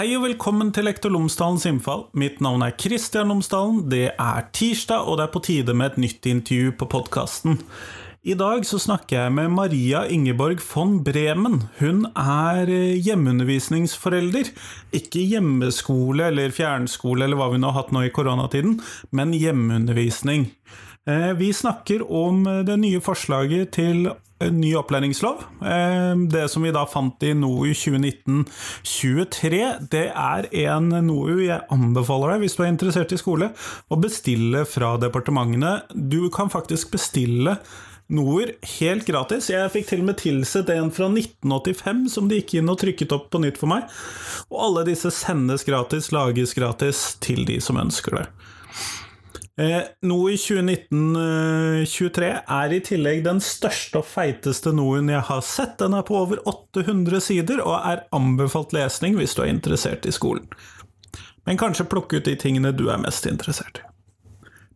[0.00, 2.06] Hei og velkommen til Lektor Lomsdalens innfall.
[2.16, 3.82] Mitt navn er Kristian Lomsdalen.
[3.92, 7.58] Det er tirsdag, og det er på tide med et nytt intervju på podkasten.
[8.24, 11.58] I dag så snakker jeg med Maria Ingeborg von Bremen.
[11.82, 14.48] Hun er eh, hjemmeundervisningsforelder.
[14.96, 18.78] Ikke hjemmeskole eller fjernskole eller hva vi nå har hatt nå i koronatiden,
[19.12, 20.48] men hjemmeundervisning.
[21.04, 24.06] Eh, vi snakker om det nye forslaget til
[24.48, 25.42] ny opplæringslov.
[25.60, 29.60] Eh, det som vi da fant i NOU 2019-23,
[29.92, 33.52] det er en NOU jeg anbefaler deg, hvis du er interessert i skole,
[33.90, 35.80] å bestille fra departementene.
[35.92, 37.58] Du kan faktisk bestille
[38.10, 39.50] NOR helt gratis.
[39.52, 43.14] Jeg fikk til og med tilsett en fra 1985 som de gikk inn og trykket
[43.14, 43.86] opp på nytt for meg.
[44.50, 48.26] Og alle disse sendes gratis, lages gratis til de som ønsker det.
[49.60, 55.74] Eh, i 2019-23 er i tillegg den største og feiteste NOR-en jeg har sett.
[55.82, 60.14] Den er på over 800 sider og er anbefalt lesning hvis du er interessert i
[60.16, 60.46] skolen.
[61.44, 63.86] Men kanskje plukke ut de tingene du er mest interessert i.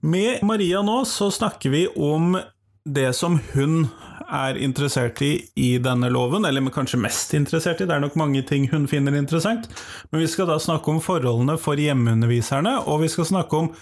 [0.04, 2.36] Med Maria nå så snakker vi om
[2.84, 3.86] det som hun
[4.28, 8.42] er interessert i i denne loven, eller kanskje mest interessert i, det er nok mange
[8.44, 9.64] ting hun finner interessant,
[10.10, 13.72] men vi skal da snakke om forholdene for hjemmeunderviserne, og vi skal snakke om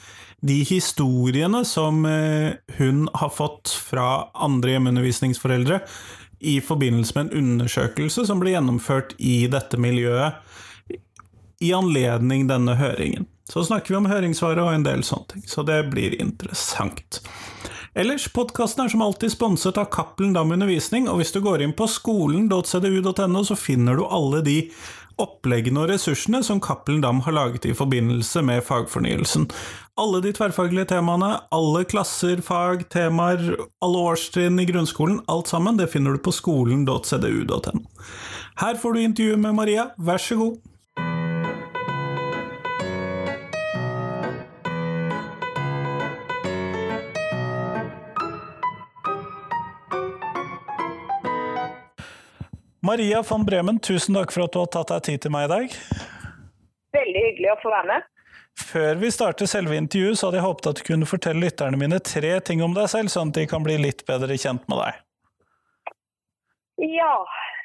[0.42, 5.80] de historiene som eh, hun har fått fra andre hjemmeundervisningsforeldre
[6.42, 10.42] i forbindelse med en undersøkelse som ble gjennomført i dette miljøet
[11.62, 13.28] i anledning denne høringen.
[13.46, 17.20] Så snakker vi om høringssvaret og en del sånne ting, så det blir interessant.
[17.94, 21.74] Ellers, podkasten er som alltid sponset av Cappelen Dam Undervisning, og hvis du går inn
[21.76, 24.56] på skolen.cdu.no, så finner du alle de
[25.20, 29.50] oppleggene og ressursene som Cappelen Dam har laget i forbindelse med fagfornyelsen.
[30.00, 35.90] Alle de tverrfaglige temaene, alle klasser, fag, temaer, alle årstrinn i grunnskolen, alt sammen, det
[35.92, 37.82] finner du på skolen.cdu.no.
[38.62, 40.54] Her får du intervju med Maria, vær så god.
[52.80, 55.52] Maria von Bremen, tusen takk for at du har tatt deg tid til meg i
[55.52, 55.76] dag.
[56.96, 58.11] Veldig hyggelig å få være med.
[58.58, 61.98] Før vi starter selve intervjuet, så hadde jeg håpet at du kunne fortelle lytterne mine
[62.04, 65.00] tre ting om deg selv, sånn at de kan bli litt bedre kjent med deg.
[66.98, 67.14] Ja.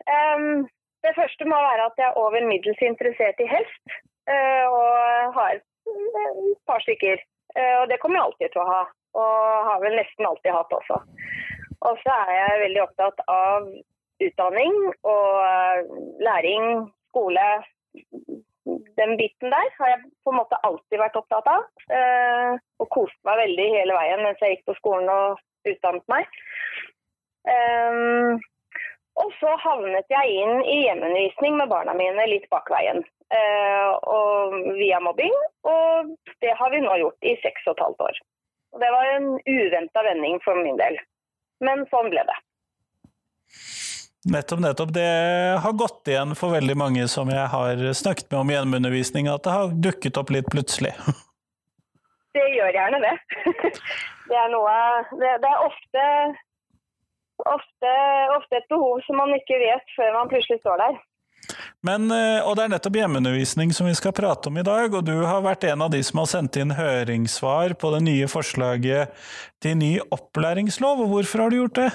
[0.07, 0.67] Um,
[1.03, 3.97] det første må være at jeg er over middels interessert i hest.
[4.27, 7.19] Uh, og har et par stykker.
[7.55, 8.81] Uh, og det kommer jeg alltid til å ha.
[9.17, 10.99] Og har vel nesten alltid hatt også.
[11.87, 13.67] Og så er jeg veldig opptatt av
[14.23, 14.75] utdanning
[15.05, 15.89] og eh,
[16.25, 17.47] læring, skole.
[18.99, 21.65] Den biten der har jeg på en måte alltid vært opptatt av.
[21.93, 26.39] Eh, og koste meg veldig hele veien mens jeg gikk på skolen og utdannet meg.
[27.47, 28.47] Eh,
[29.17, 33.05] og så havnet jeg inn i hjemmeundervisning med barna mine litt bak veien.
[34.07, 35.33] og via mobbing,
[35.67, 38.19] og det har vi nå gjort i seks og et halvt år.
[38.71, 40.95] Og det var en uventa vending for min del.
[41.59, 42.37] Men sånn ble det.
[44.27, 44.93] Nettopp, nettopp.
[44.93, 49.45] Det har gått igjen for veldig mange som jeg har snakket med om hjemmeundervisning, at
[49.45, 50.93] det har dukket opp litt plutselig.
[52.37, 53.15] Det gjør gjerne det.
[54.29, 54.73] Det er noe
[55.17, 56.03] Det, det er ofte,
[57.41, 57.93] ofte,
[58.35, 60.99] ofte, et behov som man ikke vet før man plutselig står der.
[61.87, 64.93] Men, eh, og Det er nettopp hjemmeundervisning som vi skal prate om i dag.
[64.93, 68.29] og Du har vært en av de som har sendt inn høringssvar på det nye
[68.29, 69.17] forslaget
[69.63, 71.01] til ny opplæringslov.
[71.07, 71.89] og Hvorfor har du gjort det?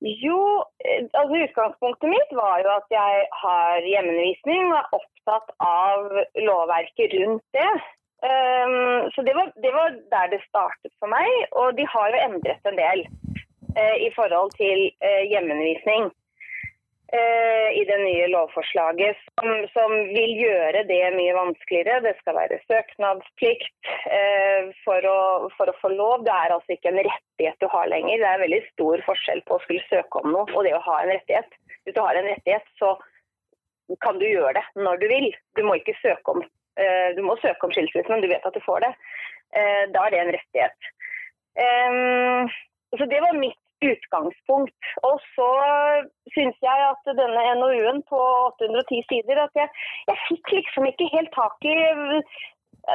[0.00, 6.04] Jo, eh, altså utgangspunktet mitt var jo at jeg har hjemmeundervisning og er opptatt av
[6.38, 7.72] lovverket rundt det.
[8.18, 12.22] Um, så det var, det var, der det startet for meg, og de har jo
[12.26, 13.04] endret en del
[13.78, 16.08] uh, i forhold til uh, hjemmeundervisning.
[17.12, 22.02] Eh, i det nye lovforslaget som, som, vil gjøre det mye vanskeligere.
[22.04, 25.20] Det skal være søknadsplikt eh, for, å,
[25.56, 26.26] for, å, få lov.
[26.26, 28.20] Det er altså ikke en rettighet du har lenger.
[28.20, 30.98] Det er veldig stor forskjell på å skulle søke om noe og det å ha
[31.00, 31.56] en rettighet.
[31.86, 32.92] Hvis du har en rettighet, så
[34.04, 35.30] kan du gjøre det når du vil.
[35.56, 36.44] Du må ikke søke om,
[36.76, 38.92] eh, du må søke om skilsmisse, men du vet at du får det.
[39.56, 40.92] Eh, da er det en rettighet.
[41.56, 42.52] Um,
[43.00, 44.92] så Det var mitt utgangspunkt.
[45.06, 45.48] Og så
[46.34, 48.20] syns jeg at denne NOU-en på
[48.58, 49.70] 810 sider at jeg,
[50.10, 51.76] jeg fikk liksom ikke helt tak i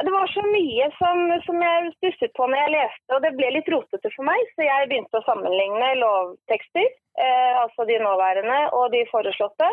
[0.02, 3.50] det var så mye som, som, jeg stusset på når jeg leste, og det ble
[3.54, 4.40] litt rotete for meg.
[4.56, 6.88] Så jeg begynte å sammenligne lovtekster,
[7.20, 9.68] eh, altså de nåværende og de foreslåtte.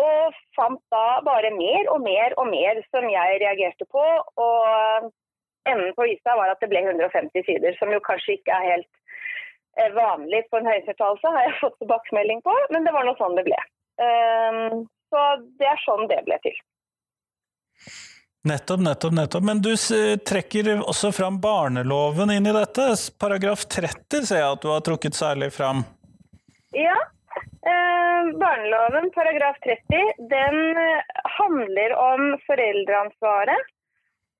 [0.00, 4.04] Og fant da bare mer og mer og mer som jeg reagerte på.
[4.44, 5.08] Og
[5.70, 8.90] enden på visa var at det ble 150 sider, som jo kanskje ikke er helt
[9.96, 13.46] vanlig på en høyhetsuttalelse, har jeg fått tilbakemelding på, men det var noe sånn det
[13.48, 13.60] ble.
[14.00, 15.22] Um, Så
[15.58, 16.58] det er sånn det ble til.
[18.46, 19.44] Nettopp, nettopp, nettopp.
[19.44, 19.72] Men du
[20.30, 22.86] trekker også fram barneloven inn i dette.
[23.20, 25.82] Paragraf 30 ser jeg at du har trukket særlig fram.
[26.72, 26.96] Ja.
[27.60, 30.62] Eh, barneloven paragraf 30 den
[31.36, 33.68] handler om foreldreansvaret.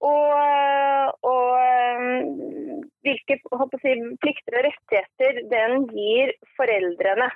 [0.00, 2.14] Og, og eh,
[3.06, 3.38] hvilke
[3.82, 7.31] si, plikter og rettigheter den gir foreldrene.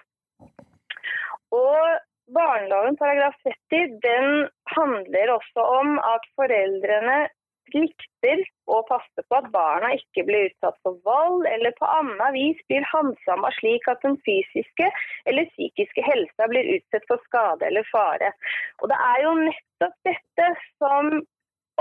[1.55, 2.01] Og
[2.33, 3.35] Barneloven paragraf
[3.71, 7.19] 30 den handler også om at foreldrene
[7.69, 8.41] plikter
[8.71, 12.87] å passe på at barna ikke blir utsatt for vold eller på annet vis blir
[12.91, 14.89] handsama slik at den fysiske
[15.29, 18.33] eller psykiske helsa blir utsatt for skade eller fare.
[18.83, 20.51] Og Det er jo nettopp dette
[20.81, 21.13] som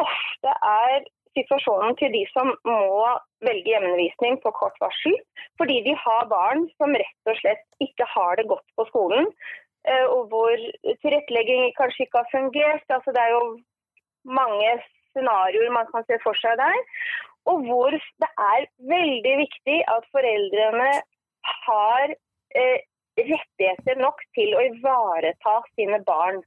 [0.04, 1.08] ofte er
[1.38, 3.08] situasjonen til de som må
[3.44, 5.16] velge hjemmeundervisning på kort varsel,
[5.60, 9.30] fordi de har barn som rett og slett ikke har det godt på skolen,
[9.92, 10.56] Eh, og hvor
[11.04, 12.86] tilrettelegging kanskje ikke har fungert.
[12.96, 13.44] Altså, det er jo
[14.40, 14.70] mange
[15.12, 16.80] scenarioer man kan se for seg der.
[17.52, 20.92] Og hvor det er veldig viktig at foreldrene
[21.68, 22.16] har
[22.62, 22.80] eh,
[23.20, 26.40] rettigheter nok til å ivareta sine barn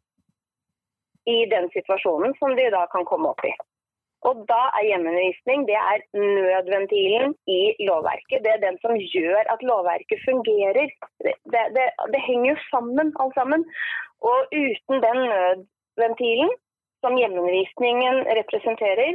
[1.28, 3.52] i den situasjonen som de da kan komme opp i.
[4.28, 8.42] Og da er hjemmeundervisning det er nødventilen i lovverket.
[8.44, 10.90] Det er den som gjør at lovverket fungerer.
[11.24, 11.34] Det,
[11.76, 13.62] det, det henger jo sammen, alt sammen.
[14.30, 16.50] Og uten den nødventilen
[17.04, 19.14] som hjemmeundervisningen representerer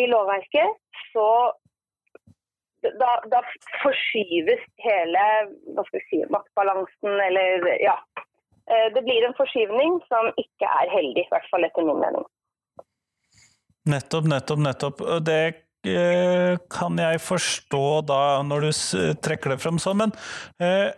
[0.00, 0.68] i lovverket,
[1.12, 1.30] så
[3.02, 3.40] da, da
[3.82, 5.24] forskyves hele
[5.74, 7.96] hva skal si, maktbalansen, eller ja.
[8.70, 12.26] Eh, det blir en forskyvning som ikke er heldig, i hvert fall etter min mening.
[13.86, 15.02] Nettopp, nettopp, nettopp.
[15.22, 15.42] Det
[15.86, 18.70] eh, kan jeg forstå da, når du
[19.22, 20.14] trekker det fram sånn, men
[20.58, 20.90] eh,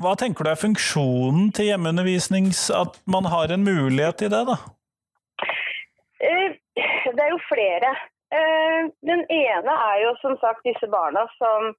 [0.00, 4.56] hva tenker du er funksjonen til hjemmeundervisning, at man har en mulighet i det, da?
[6.22, 6.56] Eh,
[7.10, 7.92] det er jo flere.
[8.30, 8.80] Eh,
[9.10, 11.72] den ene er jo som sagt disse barna som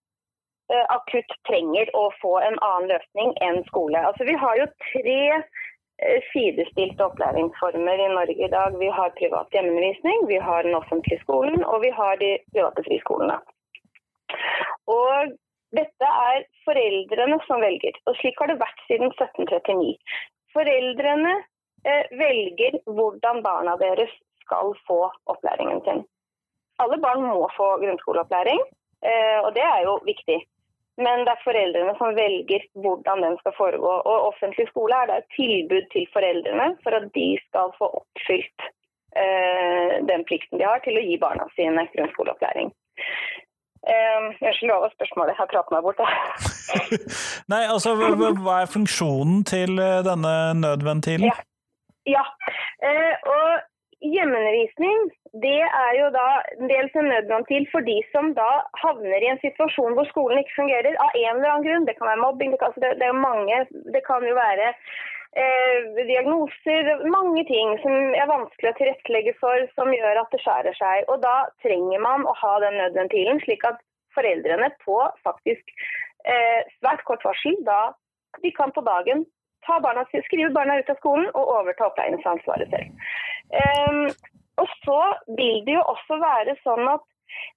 [0.72, 4.00] akutt trenger å få en annen løsning enn skole.
[4.08, 5.42] Altså, vi har jo tre
[6.32, 8.80] sidestilte opplæringsformer i Norge i dag.
[8.80, 13.38] Vi har privat hjemmeundervisning, vi har den offentlige skolen og vi har de private friskolene.
[15.00, 15.34] Og
[15.78, 19.94] dette er foreldrene som velger, og slik har det vært siden 1739.
[20.56, 21.36] Foreldrene
[21.88, 24.12] eh, velger hvordan barna deres
[24.44, 25.02] skal få
[25.32, 26.04] opplæringen sin.
[26.82, 28.62] Alle barn må få grunnskoleopplæring,
[29.06, 30.40] eh, og det er jo viktig.
[31.00, 33.94] Men det er foreldrene som velger hvordan den skal foregå.
[34.12, 38.68] Og offentlig skole er da et tilbud til foreldrene for at de skal få oppfylt
[39.16, 42.74] eh, den plikten de har til å gi barna sine grunnskoleopplæring.
[43.82, 45.32] Uh, Unnskyld, hva var spørsmålet?
[45.34, 46.02] Jeg har pratet meg bort.
[47.54, 51.26] Nei, altså, hva er funksjonen til eh, denne nødventilen?
[51.32, 52.20] Ja.
[52.20, 52.26] ja.
[52.86, 53.71] Eh, og
[54.02, 55.12] Hjemmeundervisning
[55.44, 56.26] det er jo da
[56.60, 58.50] dels en nødventil for de som da
[58.82, 61.88] havner i en situasjon hvor skolen ikke fungerer av en eller annen grunn.
[61.88, 63.62] Det kan være mobbing, det kan, altså det, det, mange,
[63.96, 69.94] det kan jo være eh, diagnoser, mange ting som er vanskelig å tilrettelegge for, som
[69.96, 71.08] gjør at det skjærer seg.
[71.08, 73.80] Og Da trenger man å ha den nødventilen, slik at
[74.18, 75.76] foreldrene på faktisk
[76.28, 77.94] eh, svært kort varsel da
[78.44, 79.24] de kan på dagen
[79.68, 83.08] barna, skrive barna ut av skolen og overta opplæringsansvaret selv.
[83.62, 84.06] Um,
[84.62, 85.00] og så
[85.38, 87.04] vil det jo også være sånn at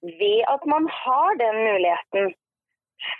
[0.01, 2.33] ved at man har den muligheten,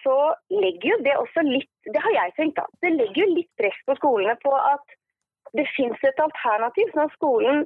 [0.04, 0.18] så
[0.50, 2.66] legger jo det også litt Det har jeg tenkt, da.
[2.82, 4.96] Det legger jo litt press på skolene på at
[5.56, 7.62] det fins et alternativ, sånn at skolen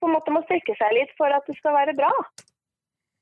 [0.00, 2.10] på en måte må strekke seg litt for at det skal være bra.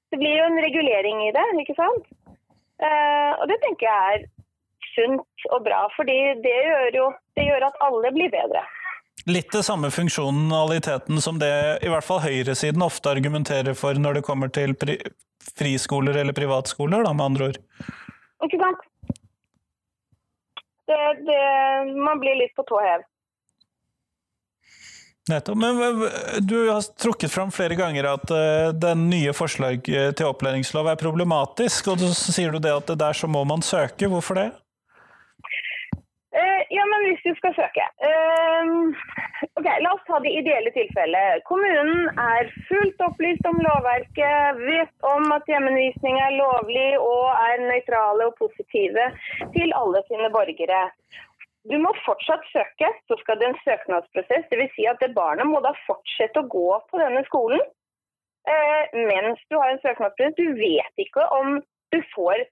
[0.08, 2.08] Det blir jo en regulering i det, ikke sant.
[2.80, 4.26] Uh, og det tenker jeg er
[4.98, 7.06] sunt og bra, fordi det gjør jo
[7.38, 8.64] det gjør at alle blir bedre.
[9.28, 11.52] Litt det samme funksjonaliteten som det
[11.84, 14.74] i hvert fall høyresiden ofte argumenterer for når det kommer til
[15.58, 17.60] friskoler eller privatskoler, da, med andre ord.
[18.46, 18.84] Ikke sant.
[20.88, 21.40] Det, det,
[22.00, 23.04] man blir litt på tå hev.
[25.28, 25.58] Nettopp.
[25.60, 25.80] Men
[26.40, 31.90] du har trukket fram flere ganger at uh, den nye forslaget til opplæringslov er problematisk,
[31.92, 34.08] og så sier du det at det der så må man søke.
[34.08, 34.48] Hvorfor det?
[36.32, 37.84] Uh, ja, men hvis du skal søke.
[38.08, 38.94] Um,
[39.58, 41.44] ok, La oss ta det ideelle tilfellet.
[41.50, 48.30] Kommunen er fullt opplyst om lovverket, vet om at hjemmeundervisning er lovlig og er nøytrale
[48.30, 49.08] og positive
[49.56, 50.82] til alle sine borgere.
[51.68, 54.46] Du må fortsatt søke, så skal det en søknadsprosess.
[54.52, 54.70] Dvs.
[54.76, 59.58] Si at det barnet må da fortsette å gå på denne skolen uh, mens du
[59.60, 60.38] har en søknadsprosess.
[60.38, 61.58] Du vet ikke om
[61.92, 62.46] du får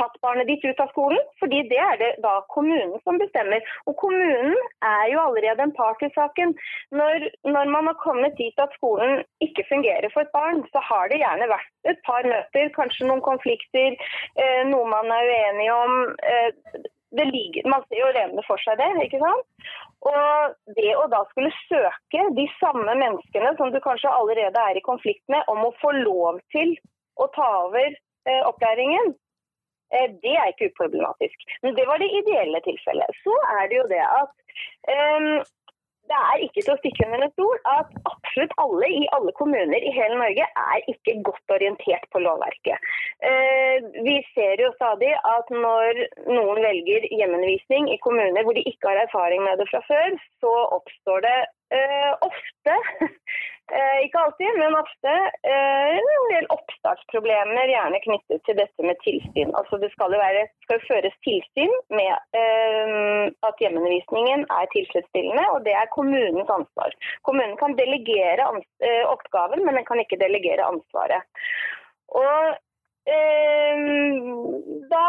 [0.00, 3.64] tatt barnet ditt ut av skolen, fordi det er det da kommunen som bestemmer.
[3.90, 4.56] Og kommunen
[4.86, 6.54] er jo allerede en part i saken.
[6.94, 11.12] Når, når, man har kommet dit at skolen ikke fungerer for et barn, så har
[11.12, 13.96] det gjerne vært et par møter, kanskje noen konflikter,
[14.40, 15.96] eh, noe man er uenig om.
[16.32, 19.66] Eh, ligger, man ser jo levende for seg det, ikke sant.
[20.08, 24.86] Og det å da skulle søke de samme menneskene som du kanskje allerede er i
[24.86, 26.74] konflikt med, om å få lov til
[27.20, 29.12] å ta over eh, opplæringen,
[30.24, 31.48] det er ikke uproblematisk.
[31.62, 33.18] Men det var det ideelle tilfellet.
[33.24, 34.30] Så er det jo det at
[34.94, 35.34] um,
[36.10, 39.84] det er ikke til å stikke under en stol at absolutt alle i alle kommuner
[39.86, 42.90] i hele Norge er ikke godt orientert på lovverket.
[43.22, 43.76] Uh,
[44.08, 49.04] vi ser jo stadig at når noen velger hjemmeundervisning i kommuner hvor de ikke har
[49.06, 51.38] erfaring med det fra før, så oppstår det
[51.76, 53.21] uh, ofte Eh,
[54.04, 55.12] ikke alltid, men ofte
[55.48, 59.52] eh, en del oppstartsproblemer, gjerne knyttet til dette med tilsyn.
[59.58, 65.62] Altså Det skal jo være, skal føres tilsyn med eh, at hjemmeundervisningen er tilfredsstillende, og
[65.68, 66.96] det er kommunens ansvar.
[67.28, 68.50] Kommunen kan delegere
[69.12, 71.24] oppgaven, men den kan ikke delegere ansvaret.
[72.12, 72.52] Og
[74.92, 75.06] da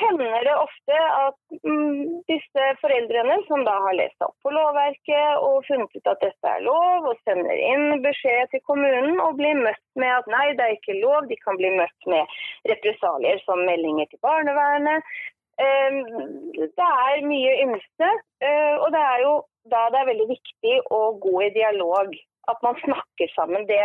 [0.00, 5.64] hender det ofte at mm, disse foreldrene som da har lest opp på lovverket og
[5.68, 9.86] funnet ut at dette er lov, og sender inn beskjed til kommunen og blir møtt
[10.00, 11.24] med at nei, det er ikke lov.
[11.30, 12.36] De kan bli møtt med
[12.72, 15.16] represalier som meldinger til barnevernet.
[15.56, 18.08] Det er mye ymse,
[18.44, 19.36] eh, og det er jo
[19.72, 22.12] da det er veldig viktig å gå i dialog
[22.52, 23.82] at man snakker sammen, det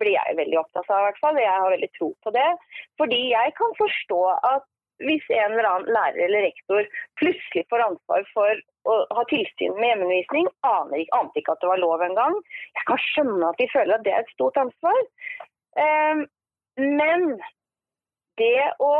[0.00, 1.02] blir jeg veldig opptatt av.
[1.02, 1.42] i hvert fall.
[1.42, 2.48] Jeg har veldig tro på det.
[3.00, 4.22] Fordi jeg kan forstå
[4.52, 4.66] at
[5.04, 6.86] hvis en eller annen lærer eller rektor
[7.20, 11.82] plutselig får ansvar for å ha tilsyn med hjemmeundervisning, aner ikke, ikke at det var
[11.82, 12.38] lov engang.
[12.78, 15.02] Jeg kan skjønne at de føler at det er et stort ansvar.
[15.82, 16.24] Ehm,
[16.80, 17.28] men
[18.40, 18.94] det å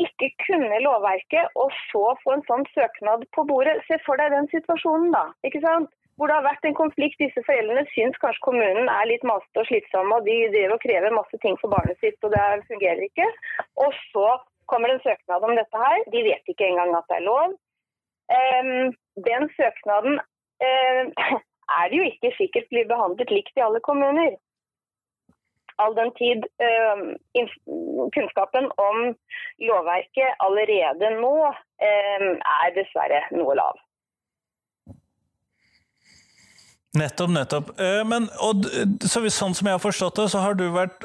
[0.00, 4.48] ikke kunne lovverket og så få en sånn søknad på bordet Se for deg den
[4.52, 5.26] situasjonen, da.
[5.44, 5.92] ikke sant?
[6.20, 7.16] Hvor det har vært en konflikt.
[7.16, 11.14] Disse foreldrene syns kanskje kommunen er litt masete og slitsomme, og de driver og krever
[11.16, 13.28] masse ting for barnet sitt, og det fungerer ikke.
[13.80, 14.26] Og så
[14.68, 16.04] kommer det en søknad om dette her.
[16.12, 17.56] De vet ikke engang at det er lov.
[19.30, 20.20] Den søknaden
[21.80, 24.36] er det jo ikke sikkert blir behandlet likt i alle kommuner.
[25.80, 26.44] All den tid
[28.12, 29.14] kunnskapen om
[29.64, 31.36] lovverket allerede nå
[31.80, 33.80] er dessverre noe lav.
[36.98, 37.68] Nettopp, nettopp.
[37.80, 38.66] Eh, men og,
[39.06, 41.04] så, sånn som jeg har forstått det, så har du vært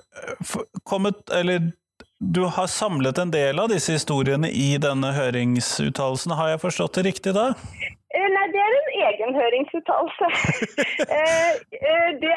[0.89, 1.71] kommet Eller
[2.19, 7.03] du har samlet en del av disse historiene i denne høringsuttalelsen, har jeg forstått det
[7.09, 7.51] riktig da?
[8.15, 10.29] Eh, nei, det er en egen høringsuttalelse.
[11.05, 12.31] Eh, eh, det,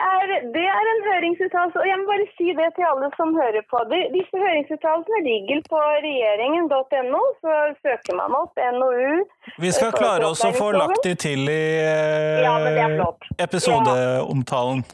[0.54, 3.80] det er en høringsuttalelse, og jeg må bare si det til alle som hører på.
[4.14, 7.56] Disse høringsuttalelsene ligger på regjeringen.no, så
[7.86, 9.22] søker man opp NOU.
[9.62, 11.62] Vi skal klare oss å få lagt de til i
[12.44, 12.56] ja,
[13.46, 14.84] episodeomtalen.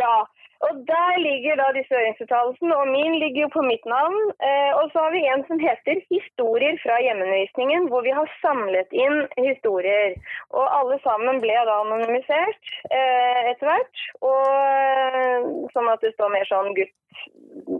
[0.00, 0.16] Ja,
[0.66, 4.20] og Der ligger da disse høringsuttalelsene, og min ligger jo på mitt navn.
[4.48, 8.90] Eh, og så har vi en som heter 'Historier fra hjemmeundervisningen', hvor vi har samlet
[9.04, 10.10] inn historier.
[10.58, 12.64] Og alle sammen ble da anonymisert
[12.98, 13.96] eh, etter hvert.
[14.32, 14.46] Og,
[14.78, 15.38] eh,
[15.74, 16.96] sånn at det står mer sånn gutt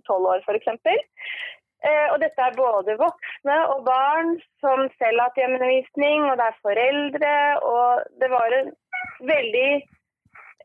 [0.08, 0.68] tolv år, f.eks.
[1.82, 6.46] Eh, og dette er både voksne og barn som selv har hatt hjemmeundervisning, og det
[6.46, 7.34] er foreldre.
[7.74, 8.70] Og det var en
[9.32, 9.70] veldig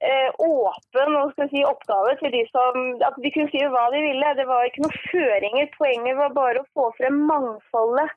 [0.02, 4.36] eh, åpen si, oppgave til de som At de kunne si hva de ville.
[4.40, 5.70] Det var ikke noen føringer.
[5.78, 8.14] Poenget var bare å få frem mangfoldet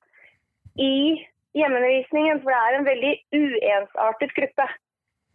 [0.80, 0.94] i
[1.58, 2.42] hjemmeundervisningen.
[2.44, 4.68] For det er en veldig uensartet gruppe.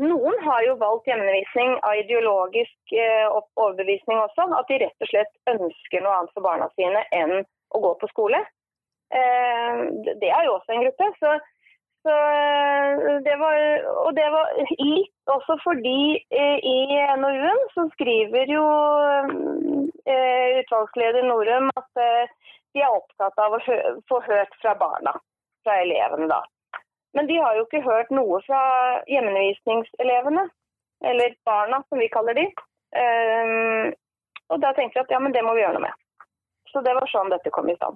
[0.04, 4.50] Noen har jo valgt hjemmeundervisning av ideologisk eh, overbevisning også.
[4.60, 7.38] At de rett og slett ønsker noe annet for barna sine enn
[7.76, 8.42] å gå på skole.
[9.16, 9.84] Eh,
[10.20, 11.12] det er jo også en gruppe.
[11.22, 11.38] så
[12.06, 13.56] så eh, det var,
[14.06, 16.78] og det var litt også fordi eh, i
[17.18, 18.66] NOU-en så skriver jo
[20.06, 23.62] eh, utvalgsleder Norum at de er opptatt av å
[24.12, 25.16] få hørt fra barna,
[25.66, 26.44] fra elevene da.
[27.18, 28.62] Men de har jo ikke hørt noe fra
[29.10, 30.46] hjemmeundervisningselevene,
[31.10, 32.44] eller barna som vi kaller de.
[34.52, 35.96] Og da tenkte vi at ja, men det må vi gjøre noe med.
[36.74, 37.96] Så det var sånn dette kom i stand.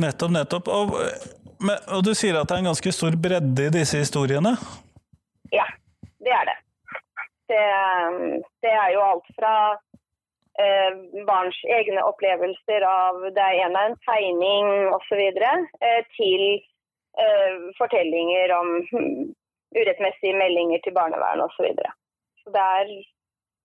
[0.00, 0.68] Nettopp, nettopp.
[0.72, 0.96] Og
[1.62, 4.56] og du sier at det er en ganske stor bredde i disse historiene?
[5.54, 5.66] Ja,
[6.24, 6.58] det er det.
[7.52, 7.62] Det,
[8.64, 9.54] det er jo alt fra
[10.62, 18.56] eh, barns egne opplevelser av det en av en tegning osv., eh, til eh, fortellinger
[18.56, 18.74] om
[19.76, 21.60] urettmessige meldinger til barnevernet osv.
[21.60, 21.94] Så, videre.
[22.42, 22.94] så det er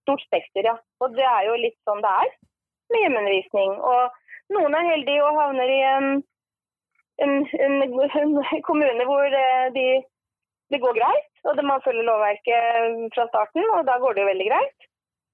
[0.05, 0.77] stort spekter, ja.
[1.01, 2.35] Og det er jo litt sånn det er
[2.91, 3.73] med hjemmeundervisning.
[3.79, 4.21] Og
[4.55, 6.11] Noen er heldige og havner i en,
[7.23, 7.33] en,
[7.67, 7.81] en,
[8.23, 8.37] en
[8.67, 9.87] kommune hvor eh, de,
[10.73, 14.47] det går greit, og man følger lovverket fra starten, og da går det jo veldig
[14.51, 14.87] greit.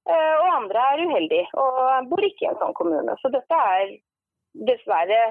[0.10, 3.16] Eh, og andre er uheldige og bor ikke i en sånn kommune.
[3.22, 3.94] Så dette er
[4.68, 5.22] dessverre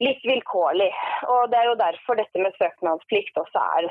[0.00, 0.90] litt vilkårlig.
[1.28, 3.90] Og det er jo derfor dette med søknadsplikt også er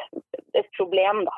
[0.57, 1.35] et problem, da.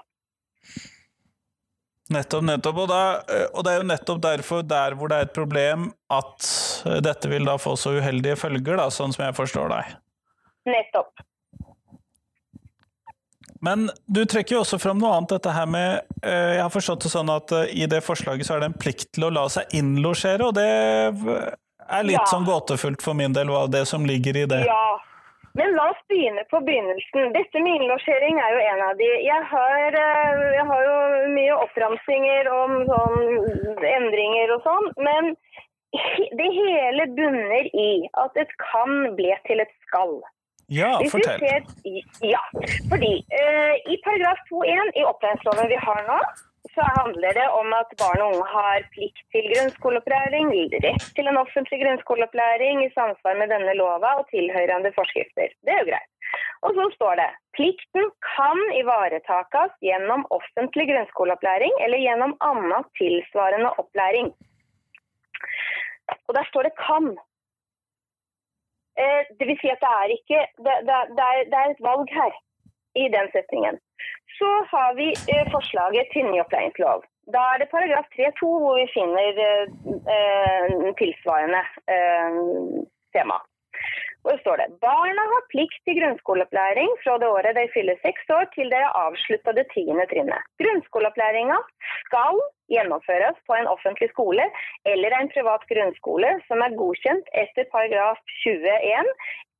[2.11, 2.83] Nettopp, nettopp.
[2.83, 3.01] Og, da,
[3.31, 6.47] eh, og, det er jo nettopp derfor, der hvor det er et problem, at
[6.85, 9.93] eh, dette vil da få så uheldige følger, da, sånn som jeg forstår deg.
[10.71, 11.27] Nettopp.
[13.61, 17.03] Men du trekker jo også fram noe annet, dette her med eh, Jeg har forstått
[17.05, 19.75] det sånn at i det forslaget så er det en plikt til å la seg
[19.77, 22.27] innlosjere, og det er litt ja.
[22.31, 24.63] sånn gåtefullt for min del, hva det som ligger i det.
[24.65, 24.97] Ja,
[25.59, 27.33] men la oss begynne på begynnelsen.
[27.35, 29.09] Dette med innlosjering er jo en av de.
[29.25, 30.97] Jeg har, eh, jeg har jo
[31.35, 33.19] mye oppramsinger om sånn
[33.95, 35.33] endringer og sånn, men
[36.39, 37.89] det hele bunner i
[38.23, 40.21] at et kan ble til et skal.
[40.71, 41.41] Ja, fortell.
[41.41, 41.65] Ser,
[42.23, 42.39] ja,
[42.87, 46.19] fordi uh, i paragraf 2-1 i opplæringsloven vi har nå,
[46.69, 50.51] så handler det om at barn og unge har plikt til grunnskoleopplæring,
[50.85, 55.55] rett til en offentlig grunnskoleopplæring i samsvar med denne lova og tilhørende forskrifter.
[55.65, 56.11] Det er jo greit.
[56.61, 64.31] Og så står det plikten kan ivaretakes gjennom offentlig grunnskoleopplæring eller gjennom annen tilsvarende opplæring.
[66.27, 67.17] Og der står det 'kan'.
[69.01, 72.07] Eh, det vil si at det er ikke det, det, det, er, er et valg
[72.19, 72.33] her
[72.95, 73.75] i den setningen.
[74.41, 77.03] Så har vi eh, forslaget til ny opplæringslov.
[77.33, 80.69] Da er det paragraf 3-2 hvor vi finner eh,
[81.01, 81.61] tilsvarende
[81.95, 82.39] eh,
[83.15, 83.37] tema.
[84.23, 88.49] Hvor står det barna har plikt til grunnskoleopplæring fra det året de fyller seks år
[88.55, 90.49] til de har avslutta det tiende trinnet.
[90.61, 91.57] Grunnskoleopplæringa
[92.07, 92.41] skal
[92.73, 94.45] gjennomføres på en offentlig skole
[94.93, 99.09] eller en privat grunnskole som er godkjent etter paragraf 21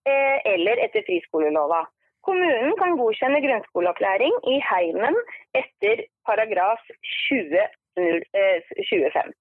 [0.10, 1.86] eh, eller etter friskolelova.
[2.28, 5.16] Kommunen kan godkjenne grunnskoleopplæring i heimen
[5.62, 6.82] etter paragraf
[7.30, 7.64] 20,
[7.98, 9.18] 25.
[9.22, 9.34] Eh,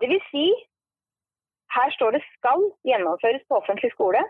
[0.00, 0.46] det vil si,
[1.76, 4.24] her står det 'skal gjennomføres på offentlig skole',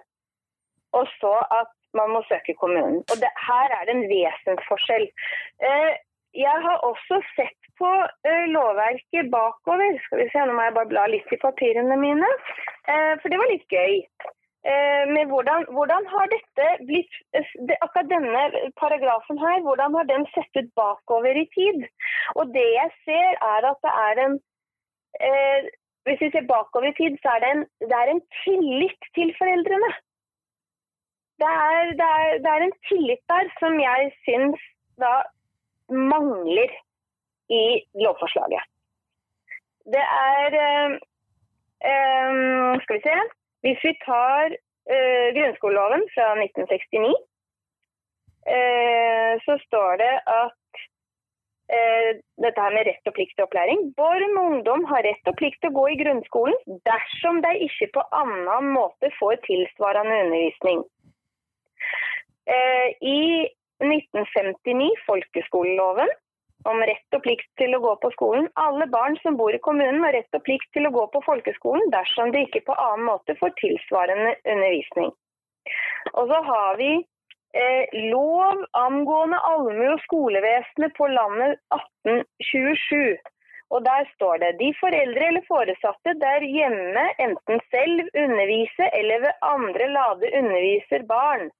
[0.99, 2.99] og så at man må søke kommunen.
[3.11, 5.07] Og det, Her er det en vesensforskjell.
[5.67, 5.93] Eh,
[6.47, 7.91] jeg har også sett på
[8.29, 9.99] eh, lovverket bakover.
[10.05, 12.31] Skal vi se, Nå må jeg bare bla litt i papirene mine,
[13.21, 13.95] for det var litt gøy.
[14.69, 17.15] Eh, med hvordan, hvordan, har dette blitt
[17.81, 18.43] Akkurat denne
[18.83, 21.87] paragrafen her, hvordan har den sett ut bakover i tid?
[22.37, 24.37] Og det jeg ser, er at det er en
[25.29, 25.71] eh,
[26.05, 29.33] Hvis vi ser bakover i tid, så er det en, det er en tillit til
[29.41, 29.91] foreldrene.
[31.41, 34.63] Det er, det, er, det er, en tillit der som jeg syns
[35.01, 35.15] da
[36.13, 36.73] mangler
[37.49, 37.65] i
[38.05, 38.65] lovforslaget.
[39.93, 40.97] Det er eh,
[41.91, 43.21] eh, Skal vi se
[43.65, 50.81] hvis vi tar eh, grunnskoleloven fra 1969, uh, eh, så står det at
[51.77, 52.11] eh,
[52.45, 53.85] dette her med rett og plikt til opplæring.
[54.01, 57.93] Barn og ungdom har rett og plikt til å gå i grunnskolen dersom de ikke
[57.99, 60.83] på annen måte får tilsvarende undervisning.
[62.51, 63.47] I
[63.79, 66.11] 1959, folkeskoleloven,
[66.69, 68.49] om rett og plikt til å gå på skolen.
[68.61, 71.93] Alle barn som bor i kommunen har rett og plikt til å gå på folkeskolen
[71.95, 75.11] dersom de ikke på annen måte får tilsvarende undervisning.
[76.13, 83.21] Og så har vi eh, lov angående allmue- og skolevesenet på landet 1827.
[83.71, 89.45] Og der står det de foreldre eller foresatte der hjemme enten selv underviser eller ved
[89.47, 91.51] andre lade underviser barn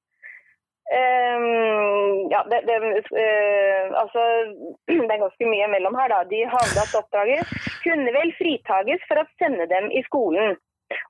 [0.91, 2.77] Um, ja, det, det,
[3.15, 4.23] uh, altså,
[5.07, 6.11] det er ganske mye mellom her.
[6.11, 6.25] da.
[6.33, 10.59] De havnet oppdraget kunne vel fritages for å sende dem i skolen.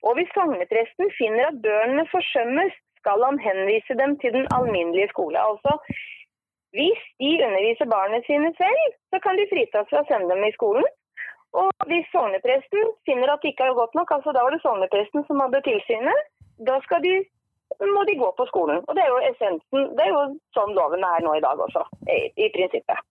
[0.04, 5.40] Og hvis sognepresten finner at børnene forsømmes, skal han henvise dem til den alminnelige skole.
[5.40, 5.72] Altså,
[6.76, 10.56] hvis de underviser barna sine selv, så kan de fritas fra å sende dem i
[10.58, 10.84] skolen.
[11.60, 15.24] Og hvis sognepresten finner at det ikke er godt nok, altså da var det sognepresten
[15.26, 16.28] som hadde tilsynet,
[16.68, 17.14] da skal de
[17.94, 18.82] må de gå på skolen.
[18.88, 19.86] Og det er jo essensen.
[19.96, 20.24] Det er jo
[20.56, 23.06] sånn loven er nå i dag også, i, i prinsippet.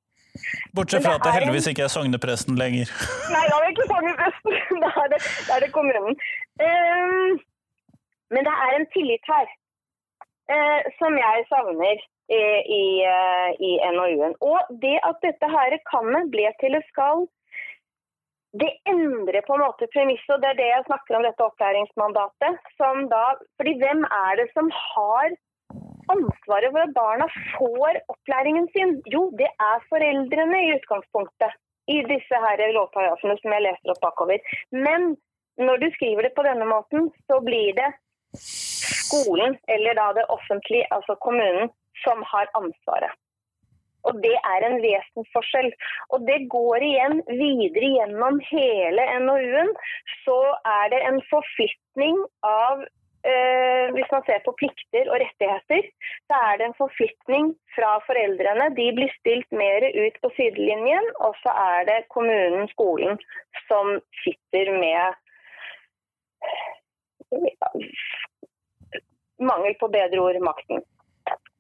[0.76, 2.92] Bortsett fra at det heldigvis ikke er sognepresten lenger.
[3.34, 4.60] Nei, da er det ikke sognepresten.
[4.84, 6.16] Da er det, da er det kommunen.
[6.64, 7.40] Um,
[8.34, 9.50] men det er en tillit her
[10.54, 11.98] uh, som jeg savner
[12.30, 12.44] i,
[12.80, 14.38] i, uh, i NOU-en.
[14.46, 17.26] Og det at dette her kan ble til et skal,
[18.58, 22.58] det endrer på en måte premisset, og det er det jeg snakker om dette opplæringsmandatet.
[22.82, 23.24] Som da,
[23.62, 25.36] fordi hvem er det som har
[26.10, 28.98] ansvaret for at barna får opplæringen sin?
[29.14, 31.58] Jo, det er foreldrene i utgangspunktet.
[31.90, 34.42] I disse her lovparagrafene som jeg leser opp bakover.
[34.74, 35.16] Men
[35.62, 37.90] når du skriver det på denne måten, så blir det
[38.38, 41.70] skolen, eller da det offentlige, altså kommunen,
[42.04, 43.14] som har ansvaret.
[44.08, 45.72] Og det er en vesensforskjell.
[46.16, 49.74] Og det går igjen videre gjennom hele NOU-en.
[50.24, 50.40] Så
[50.78, 52.86] er det en forflytning av
[53.28, 55.90] eh, Hvis man ser på plikter og rettigheter,
[56.32, 58.70] så er det en forflytning fra foreldrene.
[58.80, 63.20] De blir stilt mer ut på sidelinjen, og så er det kommunen, skolen,
[63.68, 65.18] som sitter med
[69.40, 70.84] mangel på bedre ord, makten.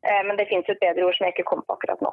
[0.07, 2.11] Eh, men det fins et bedre ord som jeg ikke kom på akkurat nå.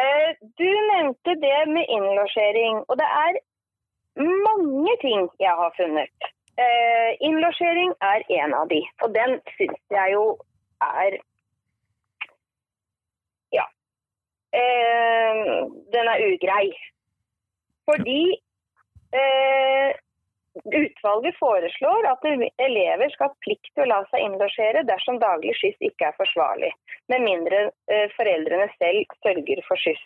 [0.00, 0.28] Eh,
[0.60, 3.40] du nevnte det med innlosjering, og det er
[4.46, 6.28] mange ting jeg har funnet.
[6.60, 10.24] Eh, innlosjering er en av de, og den syns jeg jo
[10.86, 11.18] er
[13.52, 13.66] Ja.
[15.94, 16.70] Den er ugrei.
[17.90, 18.22] Fordi
[20.54, 22.24] Utvalget foreslår at
[22.58, 26.70] elever skal ha plikt til å la seg innlosjere dersom daglig skyss ikke er forsvarlig,
[27.12, 30.02] med mindre eh, foreldrene selv sørger for skyss.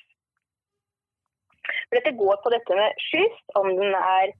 [1.94, 4.35] Dette går på dette med skyss, om den er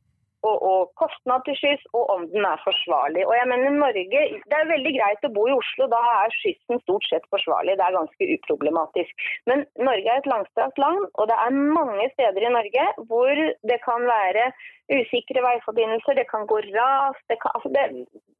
[0.48, 3.22] og, og kostnad til skyss, og om den er forsvarlig.
[3.28, 6.83] Og jeg mener Norge, Det er veldig greit å bo i Oslo, da er skyssen
[6.85, 7.76] stort sett forsvarlig.
[7.78, 9.28] Det er ganske uproblematisk.
[9.50, 13.80] Men Norge er et langstrakt land, og det er mange steder i Norge hvor det
[13.87, 14.50] kan være
[14.92, 17.85] usikre veiforbindelser, det kan gå ras det kan, altså det,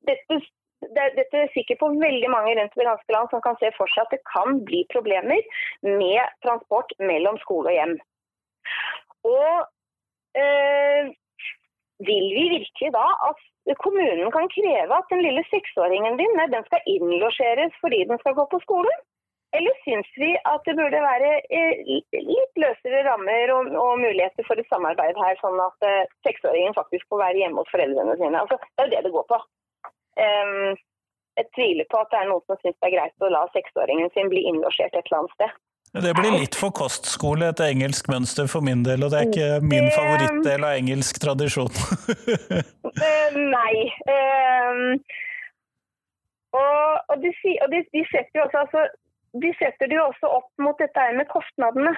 [0.09, 0.41] dette,
[0.97, 3.91] det, dette er sikkert på veldig mange rundt det ganske land som kan se for
[3.93, 5.41] seg at det kan bli problemer
[5.87, 7.95] med transport mellom skole og hjem.
[9.25, 9.53] Og
[10.43, 11.13] øh,
[12.03, 13.41] vil vi virkelig da at
[13.81, 18.47] kommunen kan kreve at den lille seksåringen din den skal innlosjeres fordi den skal gå
[18.51, 19.03] på skolen?
[19.57, 21.83] Eller syns vi at det burde være eh,
[22.31, 27.07] litt løsere rammer og, og muligheter for et samarbeid her, sånn at uh, seksåringen faktisk
[27.13, 28.41] får være hjemme hos foreldrene sine?
[28.41, 29.39] Altså, det er jo det det går på.
[30.19, 30.75] Um,
[31.39, 34.11] jeg tviler på at det er noen som syns det er greit å la seksåringen
[34.15, 35.55] sin bli innlosjert et eller annet sted.
[35.95, 39.51] Det blir litt for kostskole etter engelsk mønster for min del, og det er ikke
[39.63, 41.71] min favorittdel av engelsk tradisjon.
[42.95, 43.89] Eh, nei.
[44.07, 45.01] Um,
[46.55, 47.33] og, og, de,
[47.65, 48.85] og de, de, setter jo også, altså,
[49.43, 51.91] de setter det jo også opp mot dette med kostnadene.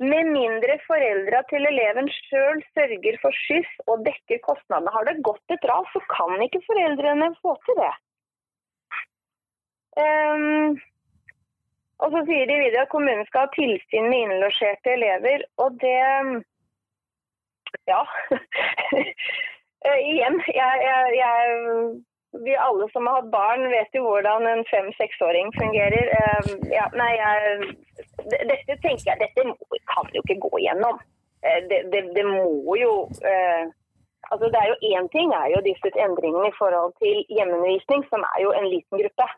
[0.00, 4.94] Med mindre foreldra til eleven sjøl sørger for skyss og dekker kostnadene.
[4.96, 7.92] Har det gått et ras, så kan ikke foreldrene få til det.
[10.00, 10.80] Um,
[12.00, 15.46] og så sier de videre at kommunen skal ha tilsyn med innlosjerte elever.
[15.62, 16.00] Og det
[17.88, 18.02] Ja.
[19.88, 21.36] Eh, igjen, jeg, jeg, jeg
[22.44, 26.10] vi alle som har hatt barn, vet jo hvordan en fem-seksåring fungerer.
[26.20, 27.14] Uh, ja, nei,
[28.28, 29.46] dette tenker jeg, dette
[29.94, 31.00] kan jo ikke gå igjennom.
[31.40, 32.92] Uh, det, det, det, må jo
[34.30, 38.26] altså det er jo Én ting er jo disse endringene i forhold til hjemmeundervisning, som
[38.34, 39.30] er jo en liten gruppe.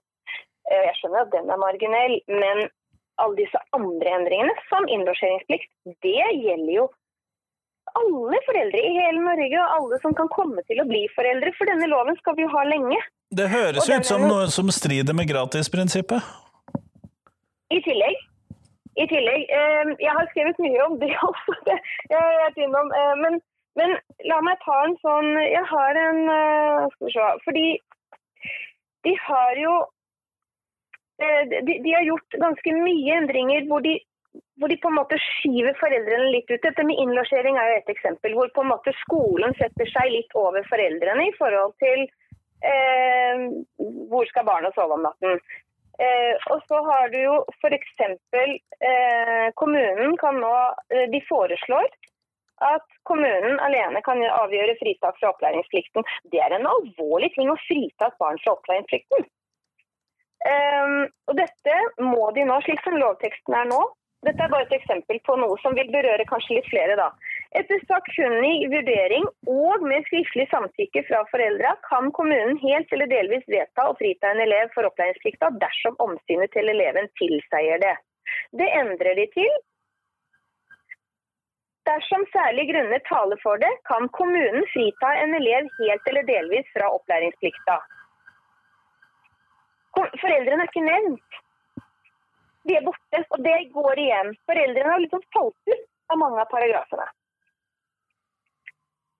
[0.71, 2.67] Eh, jeg skjønner at den er marginell, men
[3.23, 5.71] alle disse andre endringene, som innlosjeringsplikt,
[6.05, 6.89] det gjelder jo
[7.99, 11.53] alle foreldre i hele Norge, og alle som kan komme til å bli foreldre.
[11.59, 12.99] For denne loven skal vi jo ha lenge.
[13.35, 16.23] Det høres ut som noe som strider med gratisprinsippet.
[17.73, 18.19] I tillegg.
[19.03, 19.49] I tillegg.
[19.59, 21.79] Eh, jeg har skrevet mye om det også, det
[22.13, 22.93] jeg har vært innom.
[22.97, 23.41] Eh, men,
[23.81, 23.97] men
[24.31, 26.19] la meg ta en sånn Jeg har en
[26.95, 27.29] Skal vi se.
[27.49, 27.67] Fordi
[29.03, 29.77] de har jo
[31.51, 33.97] de, de, har gjort ganske mye endringer hvor de,
[34.61, 36.63] hvor de, på en måte skyver foreldrene litt ut.
[36.65, 40.39] Dette med innlosjering er jo et eksempel, hvor på en måte skolen setter seg litt
[40.39, 43.45] over foreldrene i forhold til eh,
[44.13, 45.41] hvor skal barna sove om natten.
[46.01, 47.99] Eh, og så har du jo f.eks.
[48.01, 50.55] Eh, kommunen kan nå
[50.95, 51.91] eh, De foreslår
[52.63, 56.07] at kommunen alene kan avgjøre fritak fra opplæringsplikten.
[56.31, 59.27] Det er en alvorlig ting å frita et barn fra opplæringsplikten.
[60.43, 63.83] Um, og dette må de nå, slik som lovteksten er nå.
[64.27, 66.95] Dette er bare et eksempel på noe som vil berøre kanskje litt flere.
[66.99, 67.09] da.
[67.59, 73.89] Etter sakkyndig vurdering og med skriftlig samtykke fra foreldra kan kommunen helt eller delvis vedta
[73.91, 77.97] å frita en elev for opplæringsplikta dersom omsynet til eleven tilsier det.
[78.55, 79.51] Det endrer de til.
[81.91, 86.95] Dersom særlige grunner taler for det, kan kommunen frita en elev helt eller delvis fra
[86.95, 87.81] opplæringsplikta.
[89.97, 91.41] Foreldrene er ikke nevnt.
[92.69, 94.33] De er borte, og det går igjen.
[94.49, 97.07] Foreldrene har liksom falt ut av mange av paragrafene.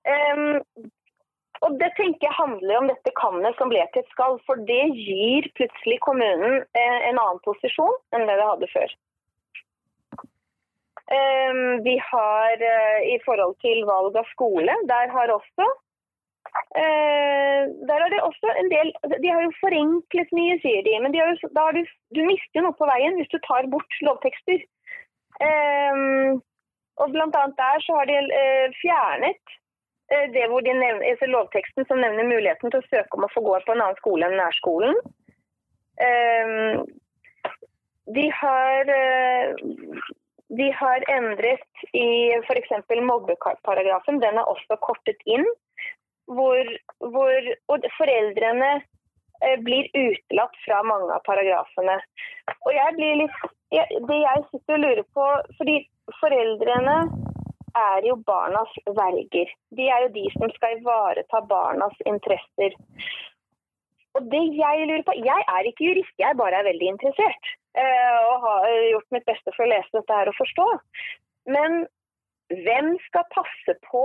[0.03, 0.91] Um,
[1.63, 4.41] og Det tenker jeg handler om dette kannet som ble til et skall.
[4.47, 8.97] for det gir plutselig kommunen eh, en annen posisjon enn det det hadde før.
[11.13, 15.67] Um, vi har uh, i forhold til valg av skole, der har også
[16.83, 18.89] Eh, der er det også en del
[19.23, 20.95] De har jo forenklet mye, sier de.
[21.05, 21.83] Men de jo, da har du,
[22.17, 24.65] du mister noe på veien hvis du tar bort lovtekster.
[25.49, 26.01] Eh,
[27.01, 29.55] og blant annet der så har de eh, fjernet
[30.13, 33.33] eh, det hvor de nevner, altså lovteksten som nevner muligheten til å søke om å
[33.33, 34.99] få gå på en annen skole enn nærskolen.
[36.09, 36.83] Eh,
[38.17, 39.55] de har eh,
[40.53, 42.09] de har endret i
[42.45, 42.73] f.eks.
[43.01, 44.21] mobbeparagrafen.
[44.21, 45.47] Den er også kortet inn
[46.37, 46.71] hvor,
[47.15, 51.99] hvor og foreldrene eh, blir utelatt fra mange av paragrafene.
[52.67, 53.43] Og jeg blir litt,
[53.73, 55.77] jeg, Det jeg sitter og lurer på fordi
[56.21, 56.99] foreldrene
[57.79, 59.53] er jo barnas verger.
[59.77, 62.77] De er jo de som skal ivareta barnas interesser.
[64.13, 67.53] Og det Jeg lurer på, jeg er ikke jurist, jeg bare er veldig interessert.
[67.73, 70.67] Eh, og har gjort mitt beste for å lese dette her og forstå.
[71.49, 71.87] Men
[72.53, 74.05] hvem skal passe på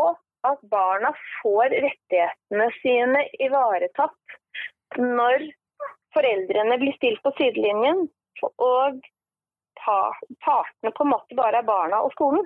[0.51, 4.37] at barna får rettighetene sine ivaretatt
[5.01, 5.47] når
[6.15, 8.05] foreldrene blir stilt på sidelinjen
[8.43, 9.01] og
[9.83, 12.45] partene på en måte bare er barna og skolen.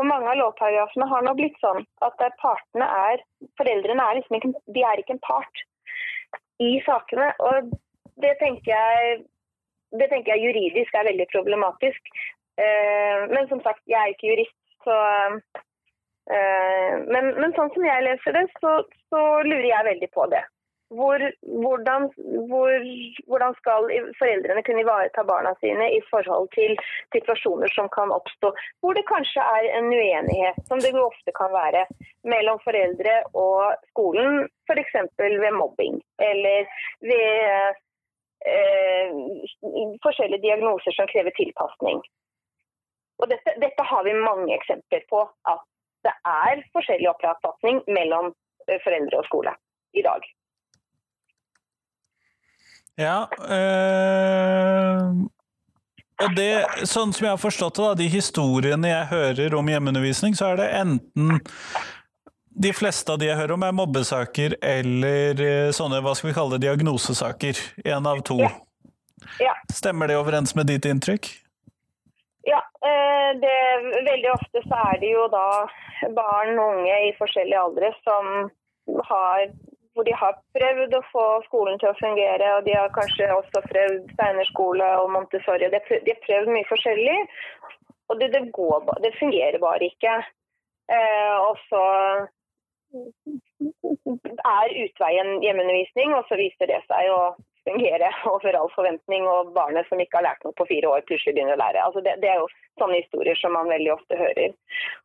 [0.00, 3.22] Og Mange av lovparagrafene har nå blitt sånn at partene er
[3.60, 5.64] Foreldrene er liksom ikke, de er ikke en part
[6.62, 7.32] i sakene.
[7.38, 7.72] og
[8.20, 9.20] Det tenker jeg,
[10.00, 12.12] det tenker jeg juridisk er veldig problematisk.
[12.60, 14.96] Eh, men som sagt, jeg er ikke jurist, så
[16.30, 18.78] men, men, sånn som jeg leser det, så,
[19.10, 20.42] så lurer jeg veldig på det.
[20.90, 21.22] Hvor,
[21.62, 22.08] hvordan,
[22.50, 22.72] hvor,
[23.30, 23.84] hvordan, skal
[24.18, 26.74] foreldrene kunne ivareta barna sine i forhold til
[27.14, 28.50] situasjoner som kan oppstå,
[28.82, 31.84] hvor det kanskje er en uenighet, som det ofte kan være,
[32.26, 34.98] mellom foreldre og skolen, f.eks.
[35.18, 36.66] ved mobbing eller
[37.06, 37.78] ved
[38.50, 39.14] eh,
[40.02, 42.02] forskjellige diagnoser som krever tilpasning.
[43.20, 45.66] Og dette, dette, har vi mange eksempler på at
[46.06, 48.32] det er forskjellig oppfatning mellom
[48.68, 49.54] eh, foreldre og skole
[49.96, 50.24] i dag.
[53.00, 55.20] Ja, øh,
[56.20, 56.50] og det,
[56.84, 60.60] sånn som jeg har forstått det, da, de historiene jeg hører om hjemmeundervisning, så er
[60.60, 61.40] det enten
[62.60, 66.36] de fleste av de jeg hører om, er mobbesaker eller eh, sånne hva skal vi
[66.36, 67.62] kalle det, diagnosesaker.
[67.86, 68.40] Én av to.
[68.42, 68.52] Ja.
[69.40, 69.54] Ja.
[69.72, 71.30] Stemmer det overens med ditt inntrykk?
[72.48, 72.60] Ja,
[73.42, 73.56] det,
[74.06, 75.46] veldig ofte så er det jo da
[76.16, 78.30] barn og unge i forskjellige aldre som
[79.10, 79.50] har
[79.94, 83.62] hvor de har prøvd å få skolen til å fungere, og de har kanskje også
[83.66, 85.66] prøvd steinerskole og Montessori.
[85.66, 87.16] De har prøvd mye forskjellig,
[88.08, 90.14] og det, det, går, det fungerer bare ikke.
[90.94, 91.82] Eh, og så
[94.54, 97.20] er utveien hjemmeundervisning, og så viser det seg å
[97.68, 101.36] fungere over all forventning, og barnet som ikke har lært noe på fire år, plutselig
[101.36, 101.82] begynner å lære.
[101.86, 102.48] Altså det, det, er jo
[102.80, 104.54] sånne historier som man veldig ofte hører.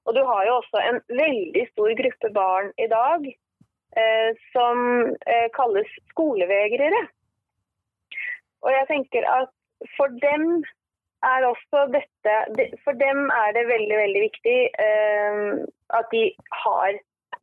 [0.06, 4.88] Og du har jo også en veldig stor gruppe barn i dag eh, som
[5.26, 7.04] eh, kalles skolevegrere.
[8.65, 9.54] Og jeg tenker at
[9.98, 10.63] for dem
[11.26, 15.39] er også dette For dem er det veldig, veldig viktig eh,
[15.98, 16.24] at de
[16.63, 16.98] har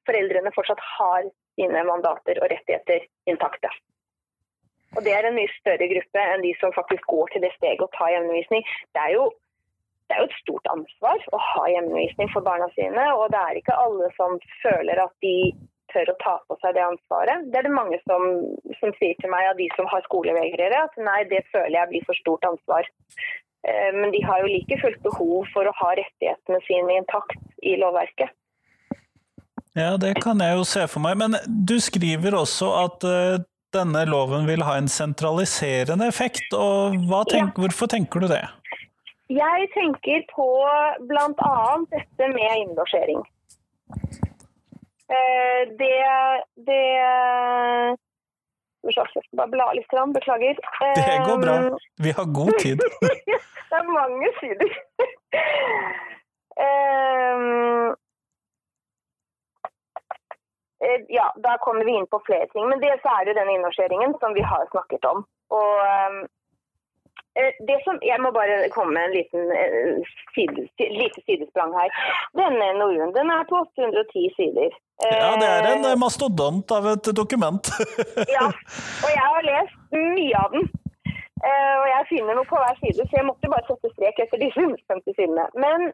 [0.07, 3.71] Foreldrene fortsatt har sine mandater og rettigheter intakte.
[4.97, 7.85] Og Det er en mye større gruppe enn de som faktisk går til det steget
[7.85, 8.67] å ta hjemmeundervisning.
[8.93, 9.31] Det er jo
[10.11, 13.05] det er jo et stort ansvar å ha hjemmeundervisning for barna sine.
[13.17, 15.37] Og det er ikke alle som føler at de
[15.93, 17.47] tør å ta på seg det ansvaret.
[17.53, 18.27] Det er det mange som,
[18.81, 22.05] som sier til meg av de som har skolevegrere, at nei, det føler jeg blir
[22.09, 22.89] for stort ansvar.
[23.69, 27.77] Eh, men de har jo like fullt behov for å ha rettighetene sine intakt i
[27.81, 28.33] lovverket.
[29.79, 31.17] Ja, det kan jeg jo se for meg.
[31.21, 33.41] Men du skriver også at uh,
[33.75, 36.53] denne loven vil ha en sentraliserende effekt.
[36.53, 36.97] og
[37.31, 37.61] tenk, ja.
[37.65, 38.43] Hvorfor tenker du det?
[39.33, 40.49] Jeg tenker på
[41.09, 41.55] bl.a.
[41.95, 43.23] dette med innlosjering.
[45.13, 45.99] Eh, det,
[46.69, 46.85] det
[50.13, 50.55] beklager.
[50.97, 51.55] Det går bra.
[51.57, 51.73] Eh,
[52.05, 52.79] Vi har god tid.
[53.71, 54.71] det er mange sider.
[60.83, 62.69] Eh, Eh, ja, da kommer vi inn på flere ting.
[62.69, 65.25] Men dels er det den innlosjeringen som vi har snakket om.
[65.59, 66.19] Og ehm,
[67.39, 70.67] eh, det som, Jeg må bare komme med en liten eh, side,
[71.03, 71.91] lite sidesprang her.
[72.41, 74.71] Denne NOU-en den er på 810 sider.
[75.03, 77.71] Ja, det er en mastodont av et dokument.
[78.37, 78.47] ja,
[79.05, 80.69] og jeg har lest mye av den.
[81.43, 84.63] Og jeg finner noe på hver side, så jeg måtte bare sette strek etter disse
[84.63, 85.49] 150 sidene.
[85.59, 85.89] Men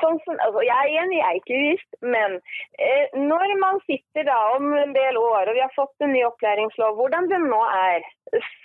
[0.00, 2.36] sånn som, altså jeg er enig, jeg er ikke jurist, men
[2.82, 6.24] eh, når man sitter da om en del år og vi har fått en ny
[6.28, 8.04] opplæringslov, hvordan den nå er,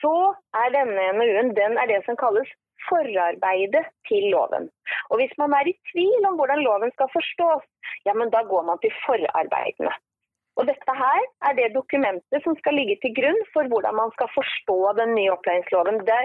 [0.02, 0.16] så
[0.64, 2.50] er denne NOU-en den er det som kalles
[2.90, 4.70] forarbeidet til loven.
[5.10, 7.68] Og Hvis man er i tvil om hvordan loven skal forstås,
[8.08, 9.94] ja, men da går man til forarbeidene.
[10.60, 14.32] Og dette her er det dokumentet som skal ligge til grunn for hvordan man skal
[14.36, 16.02] forstå den nye opplæringsloven.
[16.08, 16.20] Det,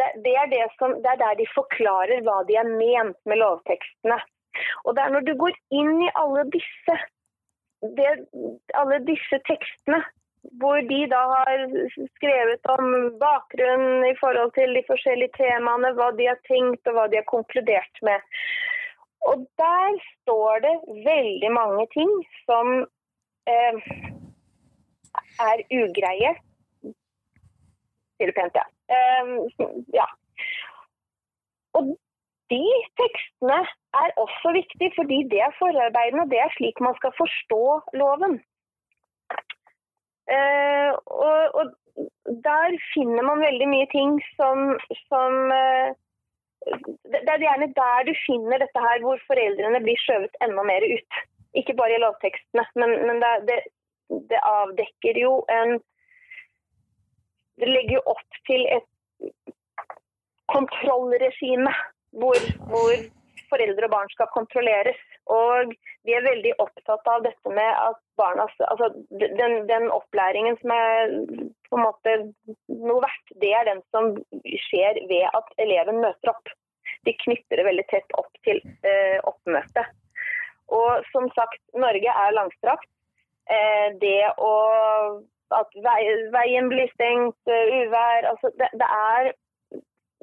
[0.00, 4.18] det, det, er, det, som, er der de forklarer hva de er ment med lovtekstene.
[4.84, 6.98] Og det er når du går inn i alle disse,
[8.74, 10.02] alle disse tekstene
[10.60, 11.62] hvor de da har
[12.18, 12.90] skrevet om
[13.20, 17.28] bakgrunnen i forhold til de forskjellige temaene, hva de har tenkt og hva de har
[17.30, 18.20] konkludert med.
[19.30, 20.74] Og der står det
[21.06, 22.12] veldig mange ting
[22.44, 22.84] som
[23.52, 23.76] eh,
[25.48, 26.32] er ugreie.
[28.14, 28.66] Sier det pent, ja.
[28.94, 29.34] Eh,
[29.94, 30.06] ja.
[31.74, 31.94] Og
[32.52, 32.64] de
[33.00, 33.60] tekstene
[34.02, 37.64] er også viktige, fordi det er forarbeidene, og det er slik man skal forstå
[38.00, 38.40] loven.
[40.34, 41.66] Eh, og, og,
[42.46, 44.58] der finner man veldig mye ting som,
[45.10, 45.92] som uh,
[47.12, 51.20] Det er gjerne der du finner dette her hvor foreldrene blir skjøvet enda mer ut.
[51.54, 53.58] Ikke bare i lovtekstene, men, men det, det,
[54.30, 55.76] det, avdekker jo en
[57.60, 59.52] Det legger jo opp til et
[60.50, 61.70] kontrollregime
[62.18, 62.40] hvor,
[62.70, 62.94] hvor
[63.50, 64.98] foreldre og barn skal kontrolleres.
[65.32, 65.72] Og
[66.04, 71.14] vi er veldig opptatt av dette med at barnas Altså den, den, opplæringen som er
[71.70, 72.16] på en måte
[72.68, 74.12] noe verdt, det er den som
[74.66, 76.52] skjer ved at eleven møter opp.
[77.08, 79.94] De knytter det veldig tett opp til eh, oppmøtet.
[80.72, 82.88] Og som sagt, Norge er langstrakt.
[83.50, 84.54] Eh, det å
[85.54, 85.74] at
[86.34, 89.28] veien blir stengt, uh, uvær altså det, det er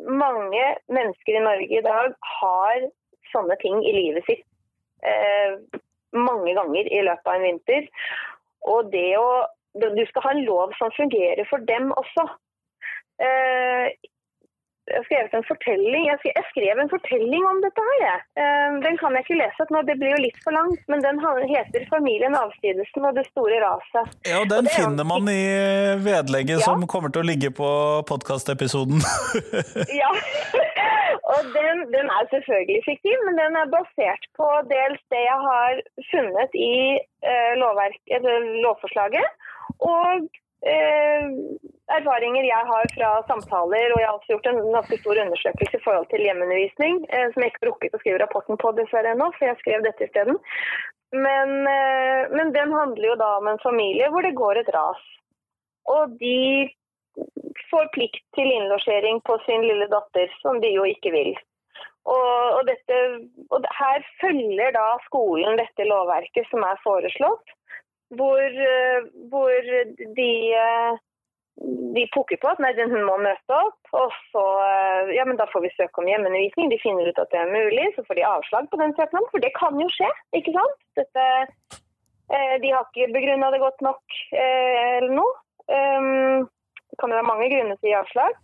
[0.10, 2.88] mange mennesker i Norge i dag har
[3.32, 4.42] sånne ting i livet sitt
[5.06, 5.80] eh,
[6.12, 7.90] mange ganger i løpet av en vinter.
[8.74, 9.32] Og det å
[9.72, 12.26] Du skal ha en lov som fungerer for dem også.
[13.24, 13.86] Eh,
[15.06, 16.08] skrevet en fortelling.
[16.10, 18.24] Jeg skrev, jeg skrev, en fortelling om dette her, jeg.
[18.44, 20.82] Eh, den kan jeg ikke lese nå, det blir jo litt for langt.
[20.92, 21.22] Men den
[21.54, 24.12] heter 'Familien Avsidesen og det store raset'.
[24.30, 25.44] Ja, og den finner man i
[26.10, 26.66] vedlegget ja.
[26.66, 27.70] som kommer til å ligge på
[28.10, 29.00] podkastepisoden.
[30.02, 30.12] ja.
[31.32, 35.80] Og den, den, er selvfølgelig fiktiv, men den er basert på dels det jeg har
[36.12, 36.76] funnet i
[37.24, 38.02] uh, lovverk,
[38.66, 39.28] lovforslaget.
[39.80, 40.28] Og
[40.62, 41.24] Eh,
[41.90, 45.86] erfaringer jeg har fra samtaler, og jeg har også gjort en ganske stor undersøkelse i
[45.86, 49.32] forhold til hjemmeundervisning, eh, som jeg ikke har rukket å skrive rapporten på dessverre ennå,
[49.38, 50.38] for jeg skrev dette isteden.
[51.12, 55.02] Men, eh, men den handler jo da om en familie hvor det går et ras.
[55.90, 56.70] Og de
[57.72, 61.34] får plikt til innlosjering på sin lille datter, som de jo ikke vil.
[62.06, 63.00] Og, og, dette,
[63.50, 67.58] og her følger da skolen dette lovverket som er foreslått
[68.18, 69.52] hvor, eh, hvor
[70.18, 70.32] de,
[70.64, 70.98] eh,
[71.96, 73.80] de pukker på at nei, hun må møte opp.
[73.96, 76.72] Og så eh, ja, men da får vi søke om hjemmeundervisning.
[76.72, 79.30] De finner ut at det er mulig, så får de avslag på den søknaden.
[79.34, 80.80] For det kan jo skje, ikke sant?
[81.00, 81.28] Dette,
[82.64, 85.32] de har ikke begrunna det godt nok eller noe.
[85.72, 86.46] Ehm,
[86.92, 88.38] det kan jo være mange grunner til å gi avslag.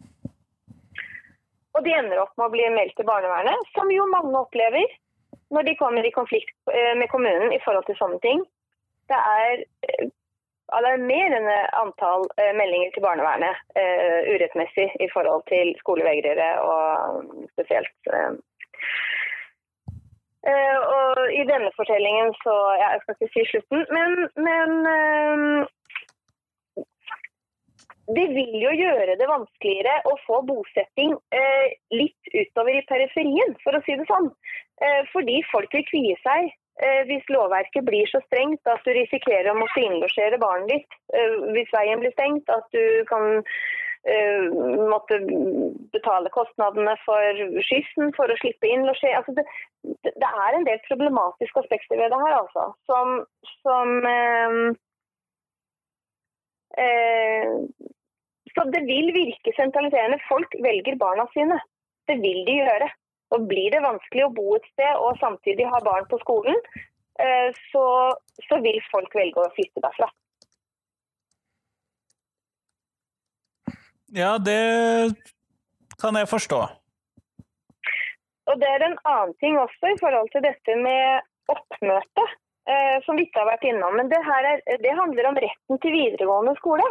[1.77, 4.95] Og de ender opp med å bli meldt til barnevernet, som jo mange opplever
[5.55, 8.41] når de kommer i konflikt med kommunen i forhold til sånne ting
[9.11, 10.09] det er eh,
[10.77, 18.33] alarmerende antall uh, meldinger til barnevernet uh, urettmessig i forhold til skolevegrere og spesielt uh,
[20.97, 24.11] og I denne fortellingen så ja, Jeg skal ikke si slutten, men,
[24.47, 24.69] men
[28.17, 31.11] det vil jo gjøre det vanskeligere å få bosetting
[31.91, 34.29] litt utover i periferien, for å si det sånn.
[35.11, 36.66] fordi folk vil kvie seg Eh,
[37.09, 41.73] hvis lovverket blir så strengt at du risikerer å måtte innlosjere barnet ditt eh, hvis
[41.73, 44.45] veien blir stengt, at du kan uh,
[44.91, 45.17] måtte
[45.95, 49.45] betale kostnadene for skyssen for å slippe innlosjering altså det,
[50.05, 52.67] det, er en del problematiske aspekter ved det her, altså.
[52.89, 53.15] Som,
[53.63, 54.55] som eh,
[56.83, 57.57] eh,
[58.53, 60.17] Så det vil virke sentraliserende.
[60.29, 61.59] Folk velger barna sine.
[62.09, 62.87] Det vil de gjøre.
[63.35, 66.55] Og blir det vanskelig å bo et sted og samtidig ha barn på skolen,
[67.19, 67.85] eh, så,
[68.47, 70.09] så vil folk velge å flytte derfra.
[74.15, 75.13] Ja, det
[75.99, 76.59] kan jeg forstå.
[78.47, 82.23] Og det er en annen ting også i forhold til dette med oppmøte,
[82.71, 83.97] eh, som vi ikke har vært innom.
[83.99, 86.87] Men det, er, det handler om retten til videregående skole.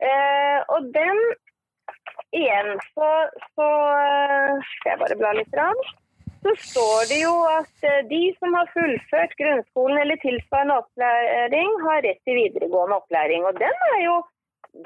[0.00, 1.22] Eh, og den
[2.36, 3.08] igjen så,
[3.56, 5.56] så eh, skal jeg bare bla litt.
[5.58, 5.82] Rann.
[6.40, 12.04] Så står det jo at eh, de som har fullført grunnskolen eller tilsvarende opplæring, har
[12.06, 13.48] rett til videregående opplæring.
[13.48, 14.20] Og den jo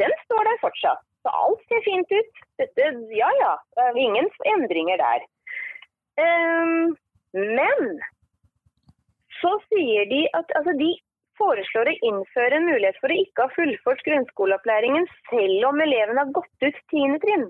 [0.01, 1.01] Den står der fortsatt.
[1.23, 2.39] Så alt ser fint ut.
[2.61, 3.53] Dette, ja ja,
[4.01, 5.27] ingen endringer der.
[6.17, 6.95] Um,
[7.35, 8.01] men
[9.41, 10.91] så sier de at altså, de
[11.41, 16.33] foreslår å innføre en mulighet for å ikke ha fullført grunnskoleopplæringen selv om eleven har
[16.37, 17.47] gått ut tiende trinn.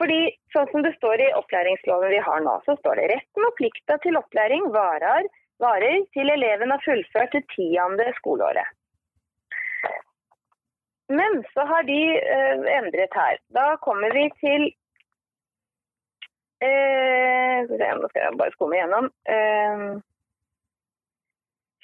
[0.00, 0.20] Fordi
[0.54, 3.98] sånn som det står i opplæringsloven vi har nå, så står det retten og plikta
[4.04, 5.28] til opplæring varer,
[5.60, 8.76] varer til eleven har fullført det tiende skoleåret.
[11.10, 13.40] Men så har de eh, endret her.
[13.52, 14.68] Da kommer vi til
[16.62, 19.08] uh, Nå skal jeg bare skumme igjennom.
[19.26, 19.98] Uh,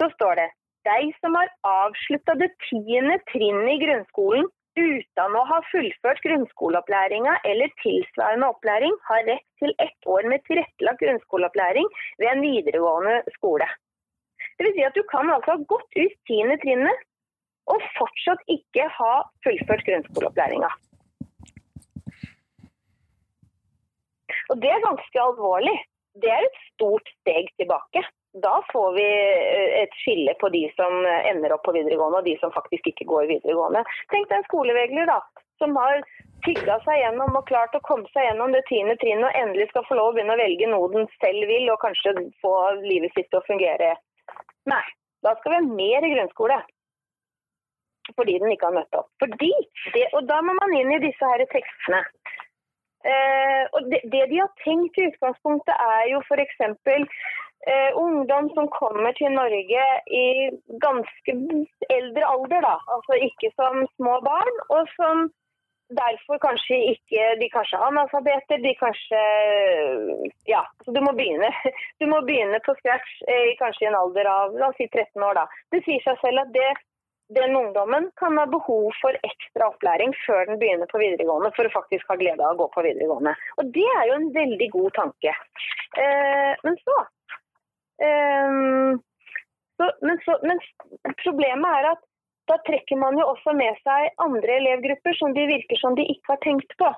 [0.01, 0.51] så står det
[0.87, 7.73] de som har avslutta det tiende trinnet i grunnskolen uten å ha fullført grunnskoleopplæringa eller
[7.81, 11.89] tilsvarende opplæring, har rett til ett år med tilrettelagt grunnskoleopplæring
[12.21, 13.69] ved en videregående skole.
[14.57, 17.07] Det vil si at du kan altså ha gått ut tiende trinnet
[17.73, 19.15] og fortsatt ikke ha
[19.47, 20.71] fullført grunnskoleopplæringa.
[24.53, 25.75] Og det er ganske alvorlig.
[26.23, 28.05] Det er et stort steg tilbake
[28.45, 32.37] da får vi eh, et skille på de som ender opp på videregående og de
[32.43, 33.85] som faktisk ikke går videregående.
[34.13, 35.21] Tenk deg en skolevegler da,
[35.63, 36.03] som har
[36.45, 39.87] tygga seg gjennom og klart å komme seg gjennom det tiende trinnet og endelig skal
[39.89, 42.15] få lov å begynne å velge noe den selv vil og kanskje
[42.45, 43.95] få livet sitt til å fungere.
[44.71, 44.85] Nei,
[45.25, 46.59] da skal vi ha mer i grunnskole.
[48.15, 49.09] Fordi den ikke har møtt opp.
[49.23, 49.51] Fordi,
[49.95, 52.05] det, Og da må man inn i disse her tekstene.
[53.05, 56.61] Eh, og det, det, de har tenkt i utgangspunktet, er jo f.eks
[57.67, 59.87] eh, ungdom som kommer til Norge
[60.23, 60.27] i
[60.87, 61.35] ganske
[61.99, 62.77] eldre alder, da.
[62.97, 65.29] Altså ikke som små barn, og som
[66.01, 69.21] derfor kanskje ikke De kanskje er analfabeter, de kanskje
[70.51, 71.51] Ja, så du må begynne.
[72.01, 75.23] Du må begynne på scratch eh, kanskje i en alder av la oss si 13
[75.23, 75.47] år, da.
[75.73, 76.71] Det sier seg selv at det
[77.35, 81.75] den ungdommen kan ha behov for ekstra opplæring før den begynner på videregående, for å
[81.75, 83.35] faktisk ha glede av å gå på videregående.
[83.59, 85.35] Og Det er jo en veldig god tanke.
[85.99, 86.97] Eh, men så
[88.07, 89.01] eh,
[89.77, 90.61] så, men, så, men,
[91.25, 92.05] problemet er at
[92.49, 96.33] da trekker man jo også med seg andre elevgrupper som de virker som de ikke
[96.33, 96.93] har tenkt på.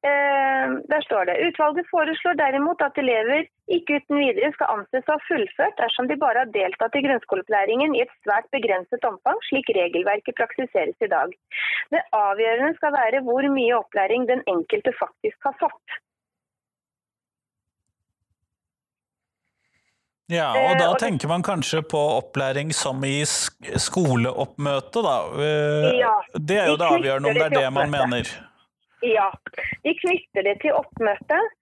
[0.00, 3.42] Uh, der står det utvalget foreslår derimot at elever
[3.76, 7.92] ikke uten videre skal anses å ha fullført dersom de bare har deltatt i grunnskoleopplæringen
[7.98, 11.36] i et svært begrenset omfang, slik regelverket praktiseres i dag.
[11.92, 16.00] Det avgjørende skal være hvor mye opplæring den enkelte faktisk har fått.
[20.30, 25.16] Ja, og da eh, tenker man kanskje på opplæring som i skoleoppmøte, da.
[25.34, 28.30] Eh, det er jo det avgjørende om det er det man mener.
[29.06, 29.30] Ja,
[29.84, 31.54] de knytter det til oppmøtet.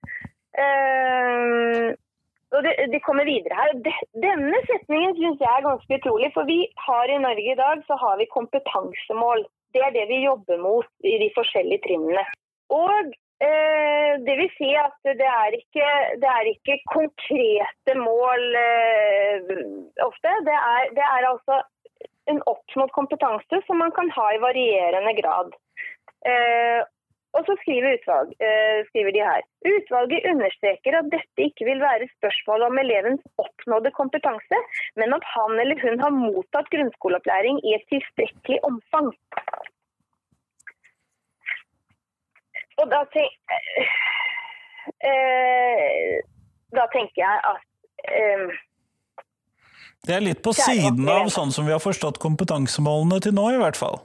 [0.59, 1.95] Uh,
[2.57, 3.77] og det, de kommer videre her.
[4.25, 6.33] Denne setningen syns jeg er ganske utrolig.
[6.35, 9.45] For vi har i Norge i dag så har vi kompetansemål.
[9.77, 12.25] Det er det vi jobber mot i de forskjellige trinnene.
[12.73, 15.89] Og Eh, det vil si at det er ikke,
[16.23, 19.53] det er ikke konkrete mål eh,
[20.09, 20.33] ofte.
[20.49, 21.61] Det er, det er, altså
[22.33, 25.55] en oppnådd kompetanse som man kan ha i varierende grad.
[26.27, 26.81] Eh,
[27.37, 28.31] og så skriver, utvalg,
[28.89, 29.43] skriver, de her.
[29.75, 34.61] Utvalget understreker at dette ikke vil være spørsmål om elevens oppnådde kompetanse,
[35.01, 39.13] men at han eller hun har mottatt grunnskoleopplæring i et tilstrekkelig omfang.
[42.79, 43.35] Og da, tenk,
[45.11, 46.19] eh,
[46.79, 47.65] da tenker jeg at
[48.15, 48.45] eh,
[50.07, 53.59] Det er litt på siden av sånn som vi har forstått kompetansemålene til nå, i
[53.61, 53.99] hvert fall.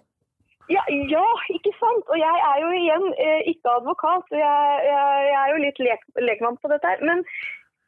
[0.72, 2.06] Ja, ja ikke sant.
[2.12, 6.08] Og jeg er jo igjen øh, ikke advokat, jeg, jeg, jeg, er jo litt lek,
[6.30, 7.04] lekmann på dette her.
[7.10, 7.26] Men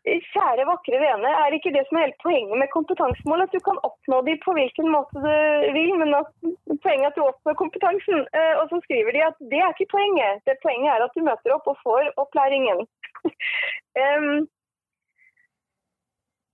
[0.05, 3.41] Kjære, vakre vene, er det ikke det som er hele poenget med kompetansemål?
[3.45, 6.29] At du kan oppnå dem på hvilken måte du vil, men at
[6.83, 8.19] poenget er at du oppnår kompetansen.
[8.37, 10.43] Eh, og så skriver de at det er ikke poenget.
[10.45, 12.85] Det Poenget er at du møter opp og får opplæringen.
[14.03, 14.45] um,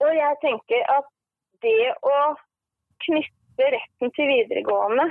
[0.06, 1.12] og jeg tenker at
[1.68, 2.16] det å
[3.04, 5.10] knytte retten til videregående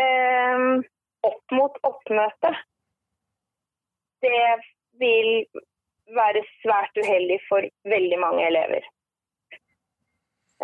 [0.00, 0.82] um,
[1.24, 2.50] opp mot oppmøte,
[4.24, 4.44] det
[5.00, 5.30] vil
[6.14, 8.84] være svært uheldig for veldig mange elever.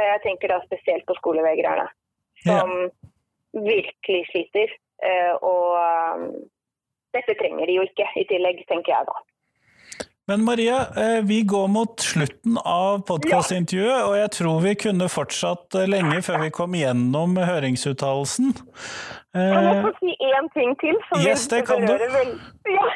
[0.01, 1.89] Jeg tenker da spesielt på skolevegrerne,
[2.45, 2.91] som ja.
[3.53, 4.73] virkelig sliter.
[5.01, 6.25] Eh, og um,
[7.17, 9.17] dette trenger de jo ikke i tillegg, tenker jeg da.
[10.31, 15.75] Men Maria, eh, vi går mot slutten av podkastintervjuet, og jeg tror vi kunne fortsatt
[15.81, 18.53] eh, lenge før vi kom gjennom høringsuttalelsen.
[19.35, 21.01] Kan jeg få si én ting til?
[21.09, 21.97] Som yes, det kan du.
[22.15, 22.31] Vel...
[22.79, 22.87] Ja,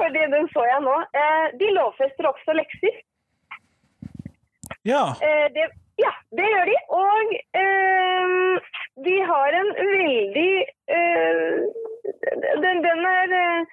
[0.00, 0.96] fordi den så jeg nå.
[1.60, 2.98] De lovfester også lekser.
[4.88, 5.04] Ja.
[5.52, 5.68] Det,
[6.00, 6.82] ja, det gjør de.
[7.04, 8.56] Og øh,
[9.04, 10.52] de har en veldig
[10.96, 11.56] øh,
[12.64, 13.66] den, den, er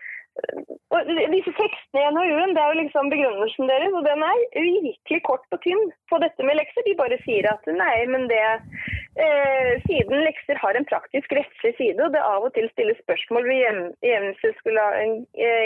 [0.93, 5.19] og disse tekstene i NOU-en, det er jo liksom begrunnelsen deres, og den er virkelig
[5.25, 6.86] kort og tynn på dette med lekser.
[6.86, 11.99] De bare sier at nei, men det eh, Siden lekser har en praktisk rettslig side,
[12.05, 13.61] og det av og til stilles spørsmål ved
[14.05, 14.23] eh,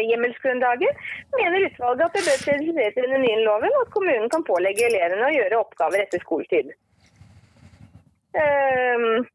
[0.08, 1.08] hjemmelsgrunnlaget,
[1.38, 5.28] mener utvalget at det bør presiseres i den nye loven at kommunen kan pålegge elevene
[5.28, 6.76] å gjøre oppgaver etter skoletid.
[8.38, 9.26] Um,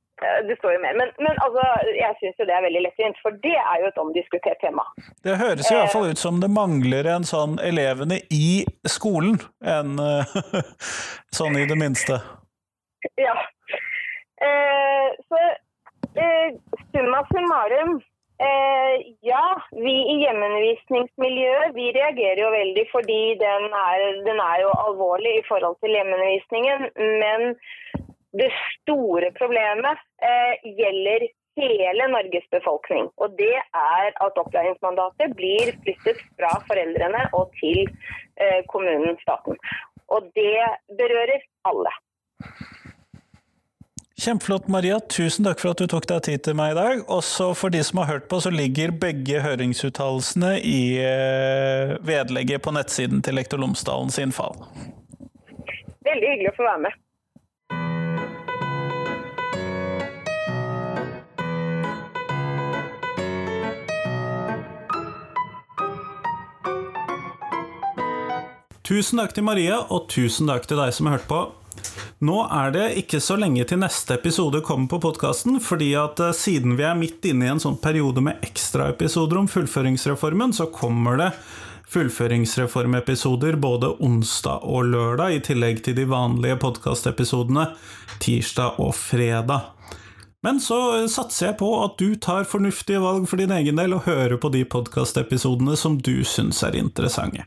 [0.48, 0.98] det står jo mer.
[1.00, 1.64] Men, men altså,
[1.96, 4.84] jeg syns jo det er veldig lettvint, for det er jo et omdiskutert tema.
[5.24, 9.98] Det høres i hvert fall ut som det mangler en sånn elevene i skolen, en
[11.38, 12.20] sånn i det minste.
[13.18, 13.34] Ja.
[14.42, 15.38] Eh, så
[16.22, 16.48] eh,
[16.92, 18.00] summa summarum.
[18.42, 24.72] Eh, ja, vi i hjemmeundervisningsmiljøet vi reagerer jo veldig fordi den er, den er jo
[24.86, 26.88] alvorlig i forhold til hjemmeundervisningen.
[27.22, 27.54] Men
[28.40, 31.28] det store problemet eh, gjelder
[31.60, 33.10] hele Norges befolkning.
[33.20, 37.84] Og det er at opplæringsmandatet blir flyttet fra foreldrene og til
[38.40, 39.58] eh, kommunen, staten.
[40.08, 40.56] Og det
[40.98, 41.92] berører alle.
[44.22, 45.00] Kjempeflott, Maria.
[45.10, 47.00] Tusen takk for at du tok deg tid til meg i dag.
[47.10, 52.74] Også for de som har hørt på, så ligger begge høringsuttalelsene i eh, vedlegget på
[52.76, 53.58] nettsiden til Lektor
[54.14, 54.62] sin fall.
[56.06, 57.02] Veldig hyggelig å få være med.
[68.92, 71.38] Tusen takk til Maria, og tusen takk til deg som har hørt på.
[72.28, 76.34] Nå er det ikke så lenge til neste episode kommer på podkasten, fordi at eh,
[76.36, 81.16] siden vi er midt inne i en sånn periode med ekstraepisoder om fullføringsreformen, så kommer
[81.22, 81.30] det
[81.94, 87.70] fullføringsreformepisoder både onsdag og lørdag, i tillegg til de vanlige podkastepisodene
[88.20, 89.72] tirsdag og fredag.
[90.42, 90.78] Men så
[91.10, 94.50] satser jeg på at du tar fornuftige valg for din egen del og hører på
[94.54, 97.46] de podkastepisodene som du syns er interessante.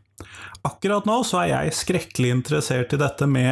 [0.66, 3.52] Akkurat nå så er jeg skrekkelig interessert i dette med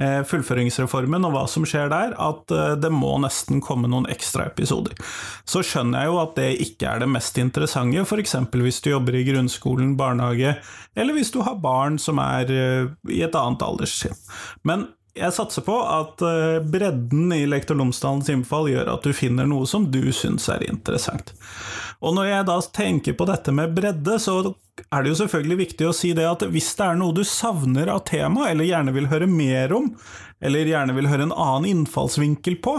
[0.00, 4.96] eh, fullføringsreformen og hva som skjer der, at eh, det må nesten komme noen ekstraepisoder.
[5.44, 8.38] Så skjønner jeg jo at det ikke er det mest interessante, f.eks.
[8.56, 10.56] hvis du jobber i grunnskolen, barnehage,
[10.96, 14.18] eller hvis du har barn som er eh, i et annet alderstrinn.
[14.64, 14.88] Men
[15.18, 16.22] jeg satser på at
[16.70, 21.32] bredden i Lektor Lomsdalens innfall gjør at du finner noe som du syns er interessant.
[22.00, 24.38] Og når jeg da tenker på dette med bredde, så
[24.88, 27.90] er det jo selvfølgelig viktig å si det at hvis det er noe du savner
[27.92, 29.90] av tema, eller gjerne vil høre mer om,
[30.40, 32.78] eller gjerne vil høre en annen innfallsvinkel på,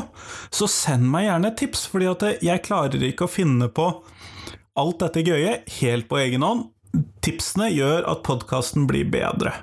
[0.49, 3.91] så send meg gjerne et tips, fordi at jeg klarer ikke å finne på
[4.79, 6.69] alt dette gøye helt på egen hånd.
[7.23, 9.53] Tipsene gjør at podkasten blir bedre.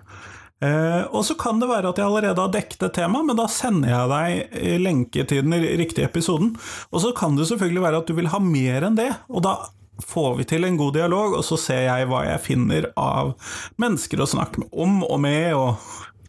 [0.59, 3.47] Eh, og så kan det være at jeg allerede har dekket et tema, men da
[3.53, 6.55] sender jeg deg lenke til den riktige episoden.
[6.91, 9.57] Og så kan det selvfølgelig være at du vil ha mer enn det, og da
[10.05, 13.35] får vi til en god dialog, og så ser jeg hva jeg finner av
[13.83, 15.79] mennesker å snakke om og med, og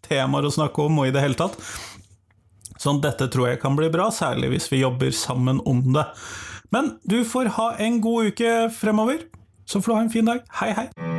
[0.10, 1.58] temaer å snakke om, og i det hele tatt.
[2.80, 6.06] Sånn, dette tror jeg kan bli bra, særlig hvis vi jobber sammen om det.
[6.74, 9.26] Men du får ha en god uke fremover.
[9.70, 10.46] Så får du ha en fin dag.
[10.62, 11.19] Hei, hei!